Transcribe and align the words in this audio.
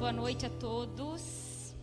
Boa 0.00 0.12
noite 0.12 0.46
a 0.46 0.48
todos. 0.48 1.74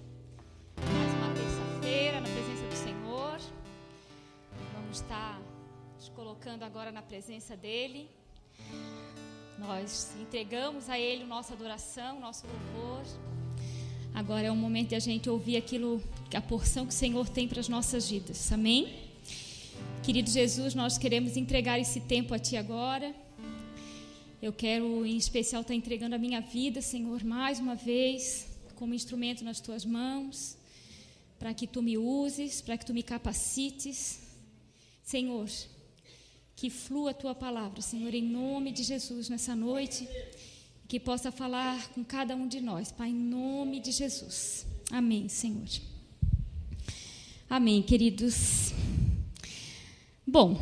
Mais 0.75 1.13
uma 1.13 1.35
terça-feira 1.35 2.19
na 2.19 2.27
presença 2.27 2.67
do 2.67 2.75
Senhor. 2.75 3.39
Vamos 4.73 5.01
estar 5.01 5.39
nos 5.95 6.09
colocando 6.09 6.63
agora 6.63 6.91
na 6.91 7.03
presença 7.03 7.55
dEle. 7.55 8.09
Nós 9.59 10.15
entregamos 10.19 10.89
a 10.89 10.97
Ele 10.97 11.25
nossa 11.25 11.53
adoração, 11.53 12.19
nosso 12.19 12.47
louvor. 12.47 13.05
Agora 14.15 14.47
é 14.47 14.51
o 14.51 14.55
momento 14.55 14.89
de 14.89 14.95
a 14.95 14.99
gente 14.99 15.29
ouvir 15.29 15.55
aquilo, 15.55 16.01
a 16.33 16.41
porção 16.41 16.87
que 16.87 16.93
o 16.93 16.97
Senhor 16.97 17.29
tem 17.29 17.47
para 17.47 17.59
as 17.59 17.69
nossas 17.69 18.09
vidas. 18.09 18.51
Amém? 18.51 18.95
Querido 20.01 20.31
Jesus, 20.31 20.73
nós 20.73 20.97
queremos 20.97 21.37
entregar 21.37 21.79
esse 21.79 21.99
tempo 21.99 22.33
a 22.33 22.39
Ti 22.39 22.57
agora. 22.57 23.13
Eu 24.39 24.53
quero, 24.53 25.03
em 25.03 25.17
especial, 25.17 25.63
estar 25.63 25.73
entregando 25.73 26.13
a 26.13 26.19
minha 26.19 26.39
vida, 26.39 26.79
Senhor, 26.79 27.23
mais 27.23 27.59
uma 27.59 27.73
vez, 27.73 28.47
como 28.75 28.93
instrumento 28.93 29.43
nas 29.43 29.59
tuas 29.59 29.83
mãos, 29.83 30.55
para 31.39 31.55
que 31.55 31.65
tu 31.65 31.81
me 31.81 31.97
uses, 31.97 32.61
para 32.61 32.77
que 32.77 32.85
tu 32.85 32.93
me 32.93 33.01
capacites. 33.01 34.19
Senhor, 35.01 35.49
que 36.55 36.69
flua 36.69 37.11
a 37.11 37.13
tua 37.15 37.33
palavra, 37.33 37.81
Senhor, 37.81 38.13
em 38.13 38.21
nome 38.21 38.71
de 38.71 38.83
Jesus, 38.83 39.27
nessa 39.27 39.55
noite, 39.55 40.07
que 40.87 40.99
possa 40.99 41.31
falar 41.31 41.89
com 41.89 42.03
cada 42.03 42.35
um 42.35 42.47
de 42.47 42.61
nós, 42.61 42.91
Pai, 42.91 43.09
em 43.09 43.15
nome 43.15 43.79
de 43.79 43.91
Jesus. 43.91 44.67
Amém, 44.91 45.27
Senhor. 45.27 45.67
Amém, 47.49 47.81
queridos. 47.81 48.71
Bom, 50.27 50.61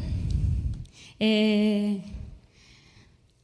é. 1.19 2.14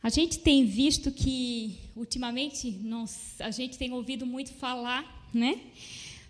A 0.04 0.10
gente 0.10 0.40
tem 0.40 0.66
visto 0.66 1.12
que 1.12 1.78
ultimamente 1.96 2.72
nós, 2.72 3.36
a 3.40 3.52
gente 3.52 3.78
tem 3.78 3.94
ouvido 3.94 4.26
muito 4.26 4.52
falar, 4.52 5.30
né, 5.32 5.60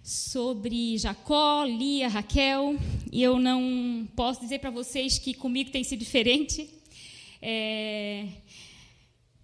sobre 0.03 0.97
Jacó, 0.97 1.63
Lia, 1.63 2.09
Raquel, 2.09 2.77
e 3.09 3.23
eu 3.23 3.39
não 3.39 4.05
posso 4.13 4.41
dizer 4.41 4.59
para 4.59 4.69
vocês 4.69 5.17
que 5.17 5.33
comigo 5.33 5.71
tem 5.71 5.85
sido 5.85 5.99
diferente. 5.99 6.69
É, 7.41 8.27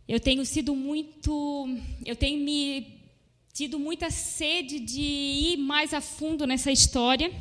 eu 0.05 0.19
tenho 0.19 0.45
sido 0.45 0.75
muito, 0.75 1.69
eu 2.05 2.15
tenho 2.17 2.43
me 2.43 2.85
tido 3.53 3.79
muita 3.79 4.11
sede 4.11 4.77
de 4.77 5.01
ir 5.01 5.57
mais 5.57 5.93
a 5.93 6.01
fundo 6.01 6.45
nessa 6.45 6.69
história. 6.69 7.31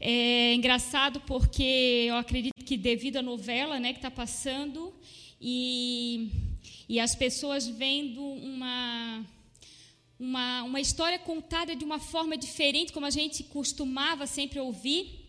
É 0.00 0.54
engraçado 0.54 1.20
porque 1.26 2.06
eu 2.08 2.16
acredito 2.16 2.64
que 2.64 2.78
devido 2.78 3.18
à 3.18 3.22
novela, 3.22 3.78
né, 3.78 3.92
que 3.92 3.98
está 3.98 4.10
passando 4.10 4.94
e, 5.40 6.30
e 6.88 6.98
as 6.98 7.14
pessoas 7.14 7.66
vendo 7.66 8.22
uma, 8.22 9.24
uma, 10.18 10.62
uma 10.64 10.80
história 10.80 11.18
contada 11.18 11.76
de 11.76 11.84
uma 11.84 11.98
forma 11.98 12.36
diferente, 12.36 12.92
como 12.92 13.06
a 13.06 13.10
gente 13.10 13.44
costumava 13.44 14.26
sempre 14.26 14.58
ouvir, 14.58 15.28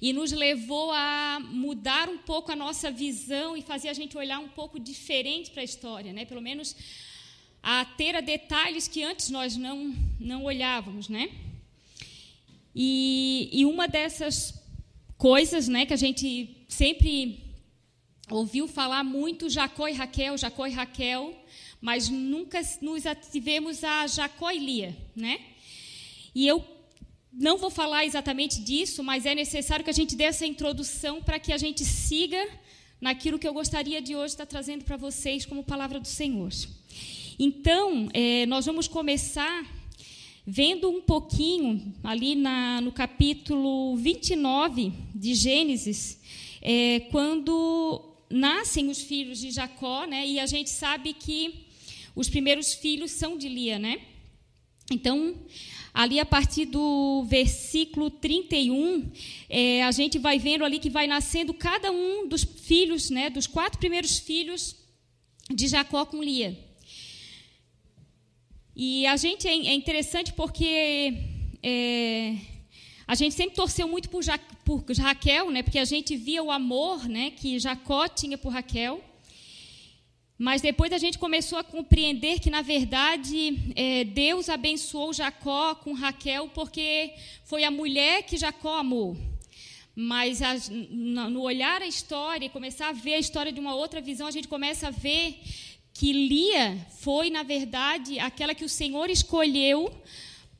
e 0.00 0.12
nos 0.12 0.32
levou 0.32 0.90
a 0.92 1.40
mudar 1.40 2.08
um 2.08 2.18
pouco 2.18 2.52
a 2.52 2.56
nossa 2.56 2.90
visão 2.90 3.56
e 3.56 3.62
fazer 3.62 3.88
a 3.88 3.94
gente 3.94 4.16
olhar 4.16 4.38
um 4.38 4.48
pouco 4.48 4.78
diferente 4.78 5.50
para 5.50 5.62
a 5.62 5.64
história, 5.64 6.12
né? 6.12 6.24
pelo 6.24 6.40
menos 6.40 6.76
a 7.62 7.84
ter 7.84 8.14
a 8.14 8.20
detalhes 8.20 8.86
que 8.86 9.02
antes 9.02 9.30
nós 9.30 9.56
não, 9.56 9.94
não 10.20 10.44
olhávamos. 10.44 11.08
Né? 11.08 11.30
E, 12.74 13.48
e 13.52 13.64
uma 13.64 13.88
dessas 13.88 14.62
coisas 15.16 15.68
né, 15.68 15.86
que 15.86 15.94
a 15.94 15.96
gente 15.96 16.54
sempre 16.68 17.43
ouviu 18.30 18.66
falar 18.66 19.04
muito 19.04 19.50
Jacó 19.50 19.88
e 19.88 19.92
Raquel, 19.92 20.36
Jacó 20.38 20.66
e 20.66 20.72
Raquel, 20.72 21.34
mas 21.80 22.08
nunca 22.08 22.60
nos 22.80 23.04
ativemos 23.06 23.84
a 23.84 24.06
Jacó 24.06 24.50
e 24.50 24.58
Lia, 24.58 24.96
né? 25.14 25.40
E 26.34 26.46
eu 26.46 26.64
não 27.32 27.58
vou 27.58 27.70
falar 27.70 28.04
exatamente 28.04 28.60
disso, 28.60 29.02
mas 29.02 29.26
é 29.26 29.34
necessário 29.34 29.84
que 29.84 29.90
a 29.90 29.94
gente 29.94 30.16
dê 30.16 30.24
essa 30.24 30.46
introdução 30.46 31.22
para 31.22 31.38
que 31.38 31.52
a 31.52 31.58
gente 31.58 31.84
siga 31.84 32.48
naquilo 33.00 33.38
que 33.38 33.46
eu 33.46 33.52
gostaria 33.52 34.00
de 34.00 34.16
hoje 34.16 34.34
estar 34.34 34.46
trazendo 34.46 34.84
para 34.84 34.96
vocês 34.96 35.44
como 35.44 35.62
palavra 35.62 36.00
do 36.00 36.08
Senhor. 36.08 36.50
Então, 37.38 38.08
é, 38.14 38.46
nós 38.46 38.64
vamos 38.64 38.88
começar 38.88 39.66
vendo 40.46 40.88
um 40.88 41.00
pouquinho 41.00 41.94
ali 42.02 42.34
na, 42.34 42.80
no 42.80 42.92
capítulo 42.92 43.96
29 43.96 44.92
de 45.14 45.34
Gênesis, 45.34 46.20
é, 46.62 47.00
quando 47.10 48.13
nascem 48.34 48.88
os 48.88 49.00
filhos 49.00 49.38
de 49.38 49.50
Jacó, 49.52 50.04
né? 50.06 50.26
E 50.26 50.40
a 50.40 50.46
gente 50.46 50.68
sabe 50.68 51.12
que 51.12 51.66
os 52.14 52.28
primeiros 52.28 52.74
filhos 52.74 53.12
são 53.12 53.38
de 53.38 53.48
Lia, 53.48 53.78
né? 53.78 54.00
Então, 54.90 55.46
ali 55.94 56.18
a 56.18 56.26
partir 56.26 56.66
do 56.66 57.24
versículo 57.24 58.10
31, 58.10 59.10
é, 59.48 59.84
a 59.84 59.90
gente 59.92 60.18
vai 60.18 60.38
vendo 60.38 60.64
ali 60.64 60.78
que 60.78 60.90
vai 60.90 61.06
nascendo 61.06 61.54
cada 61.54 61.90
um 61.92 62.28
dos 62.28 62.42
filhos, 62.42 63.08
né? 63.08 63.30
Dos 63.30 63.46
quatro 63.46 63.78
primeiros 63.78 64.18
filhos 64.18 64.76
de 65.48 65.68
Jacó 65.68 66.04
com 66.04 66.22
Lia. 66.22 66.58
E 68.74 69.06
a 69.06 69.16
gente 69.16 69.46
é, 69.46 69.52
é 69.52 69.74
interessante 69.74 70.32
porque 70.32 71.14
é, 71.62 72.36
a 73.06 73.14
gente 73.14 73.34
sempre 73.34 73.54
torceu 73.54 73.86
muito 73.86 74.08
por, 74.08 74.22
ja, 74.22 74.38
por 74.64 74.82
Raquel, 74.98 75.50
né? 75.50 75.62
Porque 75.62 75.78
a 75.78 75.84
gente 75.84 76.16
via 76.16 76.42
o 76.42 76.50
amor, 76.50 77.08
né? 77.08 77.30
Que 77.30 77.58
Jacó 77.58 78.08
tinha 78.08 78.38
por 78.38 78.52
Raquel. 78.52 79.02
Mas 80.38 80.62
depois 80.62 80.92
a 80.92 80.98
gente 80.98 81.18
começou 81.18 81.58
a 81.58 81.64
compreender 81.64 82.40
que, 82.40 82.50
na 82.50 82.60
verdade, 82.60 83.72
é, 83.76 84.04
Deus 84.04 84.48
abençoou 84.48 85.12
Jacó 85.12 85.74
com 85.76 85.92
Raquel 85.92 86.48
porque 86.48 87.14
foi 87.44 87.62
a 87.62 87.70
mulher 87.70 88.24
que 88.24 88.36
Jacó 88.36 88.78
amou. 88.78 89.16
Mas 89.94 90.42
a, 90.42 90.54
no 90.90 91.40
olhar 91.42 91.80
a 91.82 91.86
história 91.86 92.46
e 92.46 92.48
começar 92.48 92.88
a 92.88 92.92
ver 92.92 93.14
a 93.14 93.18
história 93.18 93.52
de 93.52 93.60
uma 93.60 93.76
outra 93.76 94.00
visão, 94.00 94.26
a 94.26 94.32
gente 94.32 94.48
começa 94.48 94.88
a 94.88 94.90
ver 94.90 95.38
que 95.92 96.12
Lia 96.12 96.84
foi, 96.98 97.30
na 97.30 97.44
verdade, 97.44 98.18
aquela 98.18 98.56
que 98.56 98.64
o 98.64 98.68
Senhor 98.68 99.08
escolheu 99.08 99.92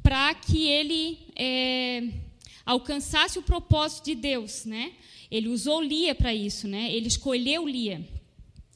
para 0.00 0.34
que 0.34 0.69
ele 0.69 1.19
é, 1.34 2.05
alcançasse 2.64 3.38
o 3.38 3.42
propósito 3.42 4.06
de 4.06 4.14
Deus, 4.14 4.64
né? 4.64 4.92
Ele 5.30 5.48
usou 5.48 5.80
Lia 5.80 6.14
para 6.14 6.34
isso, 6.34 6.69
né? 6.69 6.92
Ele 6.92 7.08
escolheu 7.08 7.66
Lia. 7.66 8.06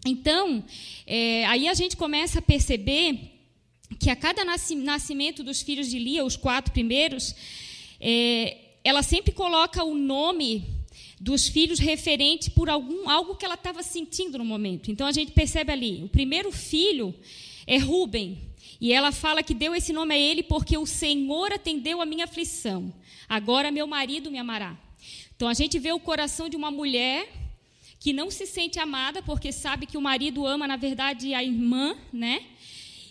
Então, 0.06 0.64
é, 1.06 1.44
aí 1.46 1.68
a 1.68 1.74
gente 1.74 1.96
começa 1.96 2.38
a 2.38 2.42
perceber 2.42 3.32
que 3.98 4.10
a 4.10 4.16
cada 4.16 4.44
nascimento 4.44 5.42
dos 5.42 5.62
filhos 5.62 5.88
de 5.88 5.98
Lia, 5.98 6.24
os 6.24 6.36
quatro 6.36 6.72
primeiros, 6.72 7.34
é, 8.00 8.56
ela 8.84 9.02
sempre 9.02 9.32
coloca 9.32 9.82
o 9.82 9.94
nome 9.94 10.64
dos 11.20 11.48
filhos 11.48 11.78
referente 11.78 12.50
por 12.50 12.70
algum 12.70 13.08
algo 13.08 13.34
que 13.34 13.44
ela 13.44 13.54
estava 13.54 13.82
sentindo 13.82 14.38
no 14.38 14.44
momento. 14.44 14.90
Então 14.90 15.06
a 15.06 15.12
gente 15.12 15.32
percebe 15.32 15.72
ali, 15.72 16.04
o 16.04 16.08
primeiro 16.08 16.52
filho 16.52 17.14
é 17.66 17.76
Ruben, 17.76 18.38
e 18.80 18.92
ela 18.92 19.10
fala 19.10 19.42
que 19.42 19.54
deu 19.54 19.74
esse 19.74 19.92
nome 19.92 20.14
a 20.14 20.18
ele 20.18 20.42
porque 20.42 20.78
o 20.78 20.86
Senhor 20.86 21.52
atendeu 21.52 22.00
a 22.00 22.06
minha 22.06 22.24
aflição. 22.24 22.92
Agora 23.28 23.70
meu 23.70 23.86
marido 23.86 24.30
me 24.30 24.38
amará. 24.38 24.76
Então 25.36 25.48
a 25.48 25.54
gente 25.54 25.78
vê 25.78 25.92
o 25.92 26.00
coração 26.00 26.48
de 26.48 26.56
uma 26.56 26.70
mulher 26.70 27.28
que 28.00 28.12
não 28.12 28.30
se 28.30 28.46
sente 28.46 28.78
amada 28.78 29.22
porque 29.22 29.52
sabe 29.52 29.86
que 29.86 29.98
o 29.98 30.00
marido 30.00 30.46
ama 30.46 30.66
na 30.66 30.76
verdade 30.76 31.34
a 31.34 31.42
irmã, 31.42 31.96
né? 32.12 32.42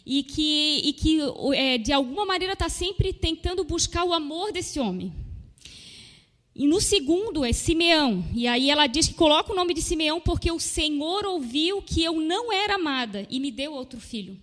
E 0.06 0.24
que, 0.24 0.82
e 0.86 0.94
que 0.94 1.20
é, 1.54 1.78
de 1.78 1.92
alguma 1.92 2.26
maneira 2.26 2.54
está 2.54 2.70
sempre 2.70 3.12
tentando 3.12 3.64
buscar 3.64 4.06
o 4.06 4.14
amor 4.14 4.52
desse 4.52 4.80
homem. 4.80 5.14
E 6.56 6.66
no 6.66 6.82
segundo 6.82 7.46
é 7.46 7.54
Simeão. 7.54 8.26
E 8.34 8.48
aí 8.48 8.72
ela 8.72 8.88
diz 8.88 9.08
que 9.08 9.14
coloca 9.14 9.52
o 9.52 9.56
nome 9.56 9.74
de 9.74 9.82
Simeão 9.82 10.20
porque 10.20 10.52
o 10.52 10.60
Senhor 10.60 11.26
ouviu 11.26 11.82
que 11.82 12.04
eu 12.04 12.20
não 12.20 12.52
era 12.52 12.76
amada 12.76 13.28
e 13.30 13.40
me 13.40 13.52
deu 13.52 13.74
outro 13.74 14.00
filho. 14.00 14.40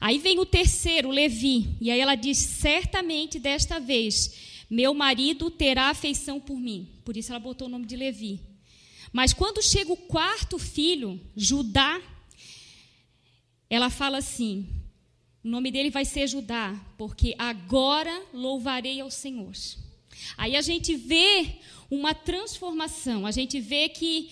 Aí 0.00 0.18
vem 0.18 0.38
o 0.38 0.46
terceiro, 0.46 1.10
Levi. 1.10 1.76
E 1.80 1.90
aí 1.90 2.00
ela 2.00 2.14
diz: 2.14 2.38
certamente 2.38 3.38
desta 3.38 3.78
vez 3.78 4.59
meu 4.70 4.94
marido 4.94 5.50
terá 5.50 5.90
afeição 5.90 6.38
por 6.38 6.56
mim. 6.56 6.88
Por 7.04 7.16
isso 7.16 7.32
ela 7.32 7.40
botou 7.40 7.66
o 7.66 7.70
nome 7.70 7.86
de 7.86 7.96
Levi. 7.96 8.40
Mas 9.12 9.32
quando 9.32 9.60
chega 9.60 9.92
o 9.92 9.96
quarto 9.96 10.58
filho, 10.58 11.20
Judá, 11.34 12.00
ela 13.68 13.90
fala 13.90 14.18
assim: 14.18 14.68
o 15.42 15.48
nome 15.48 15.72
dele 15.72 15.90
vai 15.90 16.04
ser 16.04 16.28
Judá, 16.28 16.78
porque 16.96 17.34
agora 17.36 18.22
louvarei 18.32 19.00
ao 19.00 19.10
Senhor. 19.10 19.52
Aí 20.36 20.54
a 20.54 20.62
gente 20.62 20.94
vê 20.94 21.56
uma 21.90 22.14
transformação, 22.14 23.26
a 23.26 23.30
gente 23.32 23.60
vê 23.60 23.88
que 23.88 24.30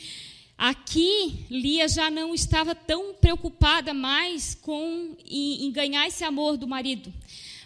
aqui 0.56 1.46
Lia 1.50 1.88
já 1.88 2.10
não 2.10 2.34
estava 2.34 2.74
tão 2.74 3.14
preocupada 3.14 3.92
mais 3.94 4.54
com 4.54 5.16
em, 5.24 5.66
em 5.66 5.72
ganhar 5.72 6.06
esse 6.06 6.22
amor 6.24 6.56
do 6.56 6.68
marido, 6.68 7.12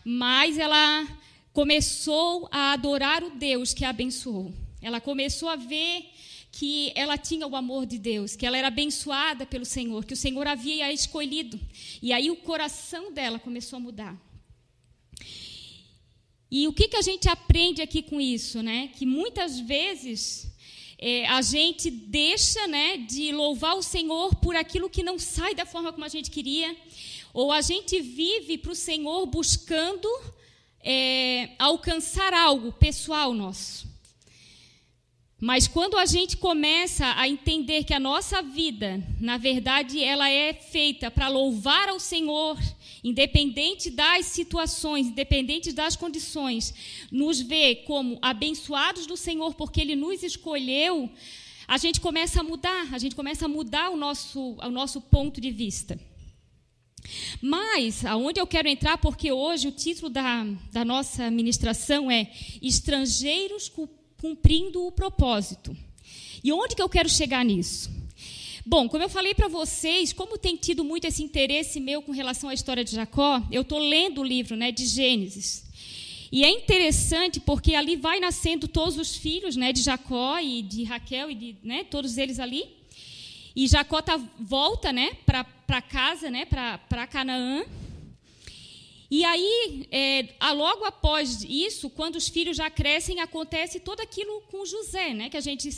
mas 0.05 0.57
ela 0.57 1.07
começou 1.53 2.49
a 2.51 2.73
adorar 2.73 3.23
o 3.23 3.31
Deus 3.31 3.75
que 3.75 3.85
a 3.85 3.91
abençoou. 3.91 4.53
Ela 4.81 5.01
começou 5.01 5.49
a 5.49 5.57
ver 5.57 6.07
que 6.51 6.93
ela 6.95 7.17
tinha 7.17 7.47
o 7.47 7.57
amor 7.57 7.87
de 7.87 7.99
Deus, 7.99 8.37
que 8.37 8.45
ela 8.45 8.59
era 8.59 8.69
abençoada 8.69 9.47
pelo 9.47 9.65
Senhor, 9.65 10.05
que 10.05 10.13
o 10.15 10.17
Senhor 10.17 10.47
havia 10.47 10.93
escolhido. 10.93 11.59
E 12.03 12.13
aí 12.13 12.31
o 12.31 12.37
coração 12.37 13.13
dela 13.13 13.39
começou 13.39 13.79
a 13.79 13.81
mudar. 13.81 14.17
E 16.51 16.69
o 16.69 16.73
que, 16.73 16.89
que 16.89 16.97
a 16.97 17.03
gente 17.03 17.29
aprende 17.29 17.81
aqui 17.81 18.03
com 18.03 18.21
isso, 18.21 18.63
né? 18.63 18.89
Que 18.89 19.07
muitas 19.07 19.59
vezes 19.59 20.53
é, 20.99 21.27
a 21.27 21.41
gente 21.41 21.91
deixa, 21.91 22.67
né, 22.67 22.99
de 22.99 23.33
louvar 23.33 23.75
o 23.75 23.83
Senhor 23.83 24.35
por 24.37 24.55
aquilo 24.55 24.91
que 24.91 25.03
não 25.03 25.19
sai 25.19 25.55
da 25.55 25.65
forma 25.65 25.93
como 25.93 26.05
a 26.05 26.09
gente 26.09 26.31
queria, 26.31 26.77
ou 27.33 27.51
a 27.51 27.63
gente 27.63 27.99
vive 28.01 28.59
para 28.59 28.73
o 28.73 28.77
Senhor 28.77 29.25
buscando 29.27 30.09
é, 30.83 31.51
alcançar 31.59 32.35
algo 32.35 32.73
pessoal 32.73 33.33
nosso. 33.33 33.91
Mas 35.45 35.67
quando 35.67 35.99
a 35.99 36.07
gente 36.07 36.37
começa 36.37 37.15
a 37.17 37.29
entender 37.29 37.83
que 37.83 37.93
a 37.93 37.99
nossa 37.99 38.41
vida, 38.43 39.05
na 39.21 39.37
verdade, 39.37 40.01
ela 40.01 40.31
é 40.31 40.55
feita 40.55 41.11
para 41.11 41.27
louvar 41.27 41.89
ao 41.89 41.99
Senhor, 41.99 42.57
independente 43.03 43.91
das 43.91 44.27
situações, 44.27 45.09
independente 45.09 45.73
das 45.73 45.97
condições, 45.97 46.73
nos 47.11 47.41
vê 47.41 47.75
como 47.75 48.21
abençoados 48.23 49.05
do 49.05 49.17
Senhor 49.17 49.53
porque 49.55 49.81
Ele 49.81 49.97
nos 49.97 50.23
escolheu, 50.23 51.11
a 51.67 51.77
gente 51.77 52.01
começa 52.01 52.39
a 52.39 52.45
mudar, 52.45 52.95
a 52.95 52.99
gente 52.99 53.17
começa 53.17 53.47
a 53.47 53.49
mudar 53.49 53.91
o 53.91 53.97
nosso, 53.97 54.57
o 54.63 54.71
nosso 54.71 55.01
ponto 55.01 55.41
de 55.41 55.51
vista. 55.51 55.99
Mas, 57.43 58.05
aonde 58.05 58.39
eu 58.39 58.47
quero 58.47 58.69
entrar, 58.69 58.97
porque 58.99 59.33
hoje 59.33 59.67
o 59.67 59.73
título 59.73 60.09
da, 60.09 60.47
da 60.71 60.85
nossa 60.85 61.29
ministração 61.29 62.09
é 62.09 62.31
Estrangeiros 62.63 63.69
cumprindo 64.17 64.87
o 64.87 64.93
propósito. 64.93 65.77
E 66.45 66.53
onde 66.53 66.77
que 66.77 66.83
eu 66.83 66.89
quero 66.89 67.09
chegar 67.09 67.45
nisso? 67.45 67.91
Bom, 68.65 68.89
como 68.89 69.03
eu 69.03 69.09
falei 69.09 69.35
para 69.35 69.49
vocês, 69.49 70.13
como 70.13 70.39
tem 70.39 70.57
tido 70.57 70.85
muito 70.85 71.05
esse 71.05 71.21
interesse 71.21 71.81
meu 71.81 72.01
com 72.01 72.13
relação 72.13 72.49
à 72.49 72.55
história 72.55 72.85
de 72.85 72.93
Jacó, 72.93 73.43
eu 73.51 73.63
estou 73.63 73.81
lendo 73.81 74.21
o 74.21 74.25
livro 74.25 74.55
né, 74.55 74.71
de 74.71 74.87
Gênesis. 74.87 75.65
E 76.31 76.45
é 76.45 76.49
interessante 76.49 77.41
porque 77.41 77.75
ali 77.75 77.97
vai 77.97 78.21
nascendo 78.21 78.69
todos 78.69 78.97
os 78.97 79.17
filhos 79.17 79.57
né, 79.57 79.73
de 79.73 79.83
Jacó 79.83 80.39
e 80.39 80.63
de 80.63 80.85
Raquel 80.85 81.29
e 81.29 81.35
de 81.35 81.57
né, 81.65 81.83
todos 81.83 82.17
eles 82.17 82.39
ali. 82.39 82.82
E 83.55 83.67
Jacó 83.67 84.01
tá, 84.01 84.21
volta 84.39 84.93
né, 84.93 85.13
para 85.27 85.83
casa, 85.83 86.31
né, 86.31 86.45
para 86.47 87.07
Canaã. 87.07 87.65
E 89.15 89.27
aí, 89.27 89.87
é, 89.91 90.27
logo 90.55 90.87
após 90.87 91.45
isso, 91.47 91.91
quando 91.91 92.17
os 92.17 92.29
filhos 92.29 92.57
já 92.57 92.71
crescem, 92.71 93.21
acontece 93.21 93.79
todo 93.79 94.01
aquilo 94.01 94.41
com 94.51 94.65
José, 94.65 95.13
né? 95.13 95.29
Que 95.29 95.37
a 95.37 95.41
gente, 95.43 95.69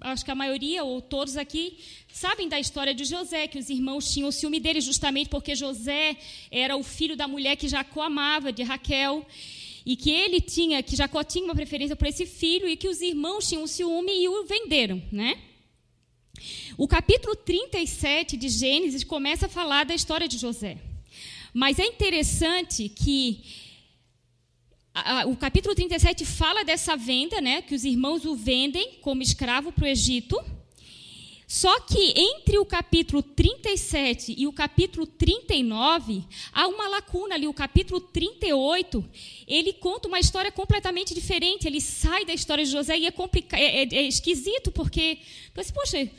acho 0.00 0.24
que 0.24 0.30
a 0.30 0.36
maioria 0.36 0.84
ou 0.84 1.02
todos 1.02 1.36
aqui 1.36 1.78
sabem 2.12 2.48
da 2.48 2.60
história 2.60 2.94
de 2.94 3.04
José, 3.04 3.48
que 3.48 3.58
os 3.58 3.68
irmãos 3.68 4.12
tinham 4.12 4.30
ciúme 4.30 4.60
dele 4.60 4.80
justamente 4.80 5.28
porque 5.28 5.56
José 5.56 6.16
era 6.48 6.76
o 6.76 6.84
filho 6.84 7.16
da 7.16 7.26
mulher 7.26 7.56
que 7.56 7.66
Jacó 7.66 8.02
amava, 8.02 8.52
de 8.52 8.62
Raquel, 8.62 9.26
e 9.84 9.96
que 9.96 10.12
ele 10.12 10.40
tinha, 10.40 10.80
que 10.80 10.94
Jacó 10.94 11.24
tinha 11.24 11.44
uma 11.44 11.56
preferência 11.56 11.96
por 11.96 12.06
esse 12.06 12.24
filho 12.24 12.68
e 12.68 12.76
que 12.76 12.88
os 12.88 13.00
irmãos 13.00 13.48
tinham 13.48 13.66
ciúme 13.66 14.12
e 14.12 14.28
o 14.28 14.44
venderam, 14.44 15.02
né? 15.10 15.36
O 16.76 16.86
capítulo 16.86 17.34
37 17.34 18.36
de 18.36 18.48
Gênesis 18.48 19.04
começa 19.04 19.46
a 19.46 19.48
falar 19.48 19.84
da 19.84 19.94
história 19.94 20.28
de 20.28 20.38
José. 20.38 20.78
Mas 21.52 21.78
é 21.78 21.86
interessante 21.86 22.88
que 22.88 23.42
a, 24.94 25.26
o 25.26 25.36
capítulo 25.36 25.74
37 25.74 26.24
fala 26.24 26.64
dessa 26.64 26.96
venda, 26.96 27.40
né, 27.40 27.62
que 27.62 27.74
os 27.74 27.84
irmãos 27.84 28.24
o 28.24 28.34
vendem 28.34 28.98
como 29.02 29.22
escravo 29.22 29.72
para 29.72 29.84
o 29.84 29.88
Egito. 29.88 30.42
Só 31.46 31.78
que 31.80 32.12
entre 32.16 32.58
o 32.58 32.64
capítulo 32.64 33.22
37 33.22 34.34
e 34.36 34.48
o 34.48 34.52
capítulo 34.52 35.06
39, 35.06 36.24
há 36.52 36.66
uma 36.66 36.88
lacuna 36.88 37.36
ali. 37.36 37.46
O 37.46 37.54
capítulo 37.54 38.00
38, 38.00 39.04
ele 39.46 39.72
conta 39.72 40.08
uma 40.08 40.18
história 40.18 40.50
completamente 40.50 41.14
diferente. 41.14 41.66
Ele 41.66 41.80
sai 41.80 42.24
da 42.24 42.34
história 42.34 42.64
de 42.64 42.70
José 42.70 42.98
e 42.98 43.06
é, 43.06 43.14
é, 43.52 43.82
é, 43.82 43.88
é 43.94 44.02
esquisito, 44.02 44.72
porque, 44.72 45.18
assim, 45.56 45.72
poxa, 45.72 46.10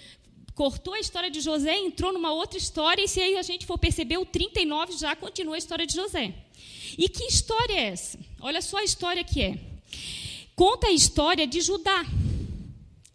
cortou 0.55 0.93
a 0.93 0.99
história 0.99 1.29
de 1.29 1.41
José, 1.41 1.77
entrou 1.77 2.13
numa 2.13 2.31
outra 2.31 2.57
história, 2.57 3.03
e 3.03 3.07
se 3.07 3.21
a 3.21 3.41
gente 3.41 3.65
for 3.65 3.77
perceber, 3.77 4.17
o 4.17 4.25
39 4.25 4.97
já 4.97 5.13
continua 5.15 5.55
a 5.55 5.57
história 5.57 5.85
de 5.85 5.93
José. 5.93 6.33
E 6.97 7.09
que 7.09 7.25
história 7.25 7.73
é 7.73 7.87
essa? 7.89 8.17
Olha 8.39 8.61
só 8.61 8.77
a 8.77 8.83
história 8.83 9.23
que 9.25 9.41
é. 9.41 9.59
Conta 10.55 10.87
a 10.87 10.91
história 10.91 11.45
de 11.45 11.59
Judá. 11.59 12.05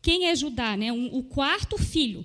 Quem 0.03 0.27
é 0.27 0.35
Judá? 0.35 0.77
Né? 0.77 0.93
Um, 0.93 1.17
o 1.17 1.23
quarto 1.23 1.79
filho. 1.79 2.25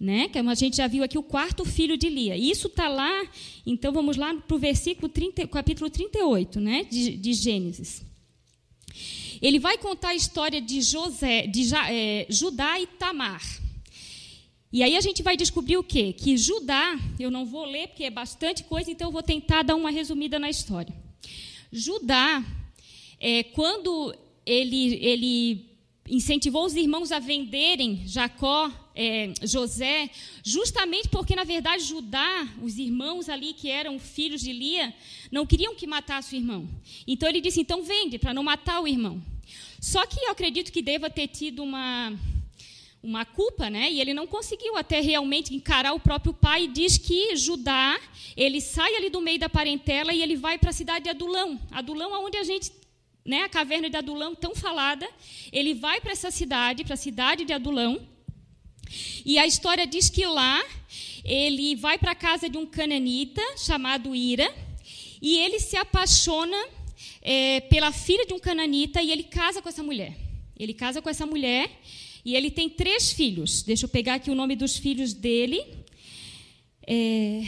Né? 0.00 0.28
Que 0.28 0.38
a 0.38 0.54
gente 0.54 0.76
já 0.76 0.86
viu 0.86 1.02
aqui 1.02 1.18
o 1.18 1.22
quarto 1.22 1.64
filho 1.64 1.96
de 1.96 2.08
Lia. 2.08 2.36
Isso 2.36 2.68
está 2.68 2.88
lá, 2.88 3.26
então 3.66 3.92
vamos 3.92 4.16
lá 4.16 4.32
para 4.32 4.56
o 4.56 4.58
versículo 4.58 5.08
30, 5.08 5.46
capítulo 5.48 5.90
38, 5.90 6.60
né? 6.60 6.84
de, 6.84 7.16
de 7.16 7.32
Gênesis. 7.32 8.06
Ele 9.42 9.58
vai 9.58 9.76
contar 9.76 10.10
a 10.10 10.14
história 10.14 10.60
de 10.60 10.80
José, 10.80 11.46
de 11.46 11.74
é, 11.74 12.26
Judá 12.28 12.78
e 12.80 12.86
Tamar. 12.86 13.42
E 14.72 14.82
aí 14.82 14.96
a 14.96 15.00
gente 15.00 15.22
vai 15.22 15.36
descobrir 15.36 15.78
o 15.78 15.82
quê? 15.82 16.12
Que 16.12 16.36
Judá, 16.36 16.98
eu 17.18 17.30
não 17.30 17.46
vou 17.46 17.64
ler 17.64 17.88
porque 17.88 18.04
é 18.04 18.10
bastante 18.10 18.64
coisa, 18.64 18.90
então 18.90 19.08
eu 19.08 19.12
vou 19.12 19.22
tentar 19.22 19.62
dar 19.62 19.74
uma 19.74 19.90
resumida 19.90 20.38
na 20.38 20.50
história. 20.50 20.94
Judá, 21.72 22.44
é, 23.18 23.42
quando 23.42 24.14
ele, 24.44 24.94
ele 24.96 25.68
incentivou 26.08 26.64
os 26.64 26.74
irmãos 26.74 27.12
a 27.12 27.18
venderem 27.18 28.02
Jacó, 28.06 28.70
é, 28.94 29.32
José, 29.42 30.10
justamente 30.42 31.08
porque, 31.08 31.36
na 31.36 31.44
verdade, 31.44 31.84
Judá, 31.84 32.48
os 32.62 32.78
irmãos 32.78 33.28
ali 33.28 33.52
que 33.52 33.70
eram 33.70 33.98
filhos 33.98 34.40
de 34.40 34.52
Lia, 34.52 34.94
não 35.30 35.46
queriam 35.46 35.74
que 35.74 35.86
matasse 35.86 36.34
o 36.34 36.38
irmão. 36.38 36.68
Então 37.06 37.28
ele 37.28 37.40
disse: 37.40 37.60
então 37.60 37.82
vende, 37.82 38.18
para 38.18 38.34
não 38.34 38.42
matar 38.42 38.80
o 38.80 38.88
irmão. 38.88 39.22
Só 39.80 40.04
que 40.06 40.20
eu 40.20 40.30
acredito 40.30 40.72
que 40.72 40.82
deva 40.82 41.08
ter 41.08 41.28
tido 41.28 41.62
uma 41.62 42.12
uma 43.02 43.24
culpa, 43.24 43.70
né? 43.70 43.90
E 43.90 44.00
ele 44.00 44.12
não 44.12 44.26
conseguiu 44.26 44.76
até 44.76 45.00
realmente 45.00 45.54
encarar 45.54 45.92
o 45.92 46.00
próprio 46.00 46.34
pai. 46.34 46.64
E 46.64 46.68
diz 46.68 46.98
que 46.98 47.36
Judá, 47.36 47.98
ele 48.36 48.60
sai 48.60 48.94
ali 48.96 49.08
do 49.08 49.20
meio 49.20 49.38
da 49.38 49.48
parentela 49.48 50.12
e 50.12 50.20
ele 50.20 50.36
vai 50.36 50.58
para 50.58 50.70
a 50.70 50.72
cidade 50.72 51.04
de 51.04 51.10
Adulão. 51.10 51.60
Adulão, 51.70 52.24
onde 52.24 52.36
a 52.36 52.42
gente, 52.42 52.72
né? 53.24 53.42
A 53.42 53.48
caverna 53.48 53.90
de 53.90 53.96
Adulão, 53.96 54.34
tão 54.34 54.54
falada. 54.54 55.08
Ele 55.52 55.74
vai 55.74 56.00
para 56.00 56.12
essa 56.12 56.30
cidade, 56.30 56.84
para 56.84 56.94
a 56.94 56.96
cidade 56.96 57.44
de 57.44 57.52
Adulão. 57.52 58.06
E 59.24 59.38
a 59.38 59.46
história 59.46 59.86
diz 59.86 60.08
que 60.08 60.24
lá 60.26 60.64
ele 61.24 61.76
vai 61.76 61.98
para 61.98 62.12
a 62.12 62.14
casa 62.14 62.48
de 62.48 62.56
um 62.56 62.64
cananita 62.64 63.42
chamado 63.58 64.14
Ira 64.14 64.50
e 65.20 65.38
ele 65.38 65.60
se 65.60 65.76
apaixona 65.76 66.56
é, 67.20 67.60
pela 67.60 67.92
filha 67.92 68.24
de 68.24 68.32
um 68.32 68.38
cananita 68.38 69.02
e 69.02 69.10
ele 69.10 69.24
casa 69.24 69.60
com 69.60 69.68
essa 69.68 69.82
mulher. 69.82 70.16
Ele 70.58 70.72
casa 70.72 71.02
com 71.02 71.10
essa 71.10 71.26
mulher 71.26 71.70
e 72.24 72.34
ele 72.34 72.50
tem 72.50 72.68
três 72.68 73.12
filhos. 73.12 73.62
Deixa 73.62 73.84
eu 73.84 73.88
pegar 73.88 74.14
aqui 74.14 74.30
o 74.30 74.34
nome 74.34 74.56
dos 74.56 74.76
filhos 74.76 75.12
dele. 75.12 75.62
É... 76.86 77.42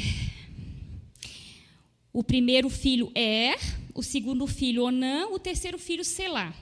O 2.13 2.23
primeiro 2.23 2.69
filho 2.69 3.11
é 3.15 3.55
Er, 3.55 3.80
o 3.95 4.03
segundo 4.03 4.47
filho 4.47 4.85
Onã, 4.85 5.27
o 5.29 5.39
terceiro 5.39 5.79
filho 5.79 6.05
Selá. 6.05 6.55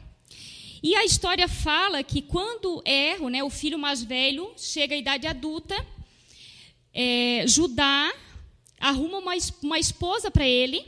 E 0.82 0.94
a 0.94 1.04
história 1.04 1.48
fala 1.48 2.02
que 2.02 2.22
quando 2.22 2.82
Er, 2.84 3.20
né, 3.30 3.42
o 3.42 3.50
filho 3.50 3.78
mais 3.78 4.02
velho, 4.02 4.52
chega 4.56 4.94
à 4.94 4.98
idade 4.98 5.26
adulta, 5.26 5.74
é, 6.94 7.44
Judá 7.46 8.12
arruma 8.78 9.18
uma, 9.18 9.32
uma 9.62 9.78
esposa 9.78 10.30
para 10.30 10.46
ele 10.46 10.86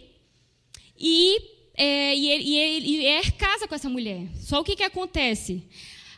e, 0.96 1.40
é, 1.74 2.14
e, 2.14 2.26
e, 2.28 3.00
e 3.00 3.06
Er 3.06 3.32
casa 3.32 3.66
com 3.66 3.74
essa 3.74 3.88
mulher. 3.88 4.28
Só 4.40 4.60
o 4.60 4.64
que, 4.64 4.76
que 4.76 4.84
acontece? 4.84 5.62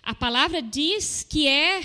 A 0.03 0.15
palavra 0.15 0.61
diz 0.61 1.27
que 1.29 1.47
é 1.47 1.83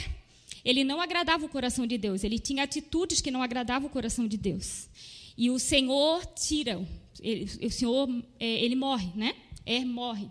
ele 0.65 0.83
não 0.83 0.99
agradava 0.99 1.45
o 1.45 1.49
coração 1.49 1.87
de 1.87 1.97
Deus, 1.97 2.25
ele 2.25 2.37
tinha 2.37 2.63
atitudes 2.63 3.21
que 3.21 3.31
não 3.31 3.41
agradavam 3.41 3.87
o 3.87 3.91
coração 3.91 4.27
de 4.27 4.35
Deus. 4.35 4.89
E 5.37 5.49
o 5.49 5.57
Senhor 5.57 6.25
tira, 6.25 6.85
ele, 7.21 7.45
o 7.65 7.69
Senhor, 7.69 8.09
é, 8.39 8.63
ele 8.63 8.75
morre, 8.75 9.09
né? 9.15 9.35
É, 9.65 9.83
morre. 9.83 10.29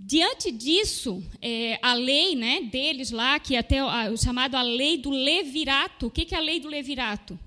Diante 0.00 0.52
disso, 0.52 1.22
é, 1.42 1.78
a 1.82 1.92
lei 1.92 2.36
né, 2.36 2.62
deles 2.62 3.10
lá, 3.10 3.38
que 3.40 3.56
até 3.56 3.82
o 4.10 4.16
chamado 4.16 4.54
a 4.54 4.62
lei 4.62 4.96
do 4.96 5.10
levirato. 5.10 6.06
O 6.06 6.10
que 6.10 6.32
é 6.34 6.38
a 6.38 6.40
lei 6.40 6.60
do 6.60 6.68
levirato? 6.68 7.38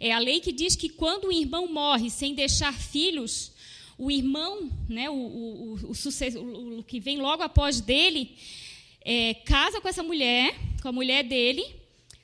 É 0.00 0.10
a 0.12 0.18
lei 0.18 0.40
que 0.40 0.50
diz 0.50 0.74
que 0.74 0.88
quando 0.88 1.28
o 1.28 1.32
irmão 1.32 1.72
morre 1.72 2.10
sem 2.10 2.34
deixar 2.34 2.72
filhos, 2.72 3.52
o 3.96 4.10
irmão, 4.10 4.70
né, 4.88 5.08
o, 5.08 5.14
o, 5.14 5.90
o, 5.90 5.94
sucesso, 5.94 6.40
o, 6.40 6.82
que 6.82 6.98
vem 6.98 7.18
logo 7.18 7.42
após 7.42 7.80
dele, 7.80 8.34
é, 9.02 9.34
casa 9.34 9.80
com 9.80 9.88
essa 9.88 10.02
mulher, 10.02 10.58
com 10.82 10.88
a 10.88 10.92
mulher 10.92 11.22
dele, 11.22 11.64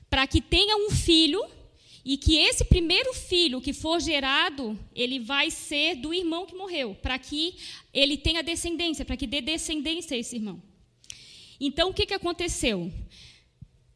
para 0.09 0.27
que 0.27 0.41
tenha 0.41 0.75
um 0.75 0.89
filho 0.89 1.41
e 2.09 2.15
que 2.15 2.37
esse 2.37 2.63
primeiro 2.63 3.13
filho 3.13 3.59
que 3.59 3.73
for 3.73 3.99
gerado, 3.99 4.79
ele 4.95 5.19
vai 5.19 5.51
ser 5.51 5.95
do 5.95 6.13
irmão 6.13 6.45
que 6.45 6.55
morreu, 6.55 6.95
para 7.01 7.19
que 7.19 7.57
ele 7.93 8.15
tenha 8.15 8.41
descendência, 8.41 9.03
para 9.03 9.17
que 9.17 9.27
dê 9.27 9.41
descendência 9.41 10.15
a 10.15 10.17
esse 10.17 10.37
irmão. 10.37 10.63
Então, 11.59 11.89
o 11.89 11.93
que, 11.93 12.05
que 12.05 12.13
aconteceu? 12.13 12.89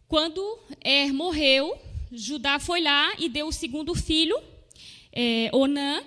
Quando 0.09 0.59
Er 0.83 1.13
morreu, 1.13 1.79
Judá 2.11 2.59
foi 2.59 2.81
lá 2.81 3.13
e 3.17 3.29
deu 3.29 3.47
o 3.47 3.53
segundo 3.53 3.95
filho, 3.95 4.37
é, 5.13 5.49
Onã, 5.53 6.03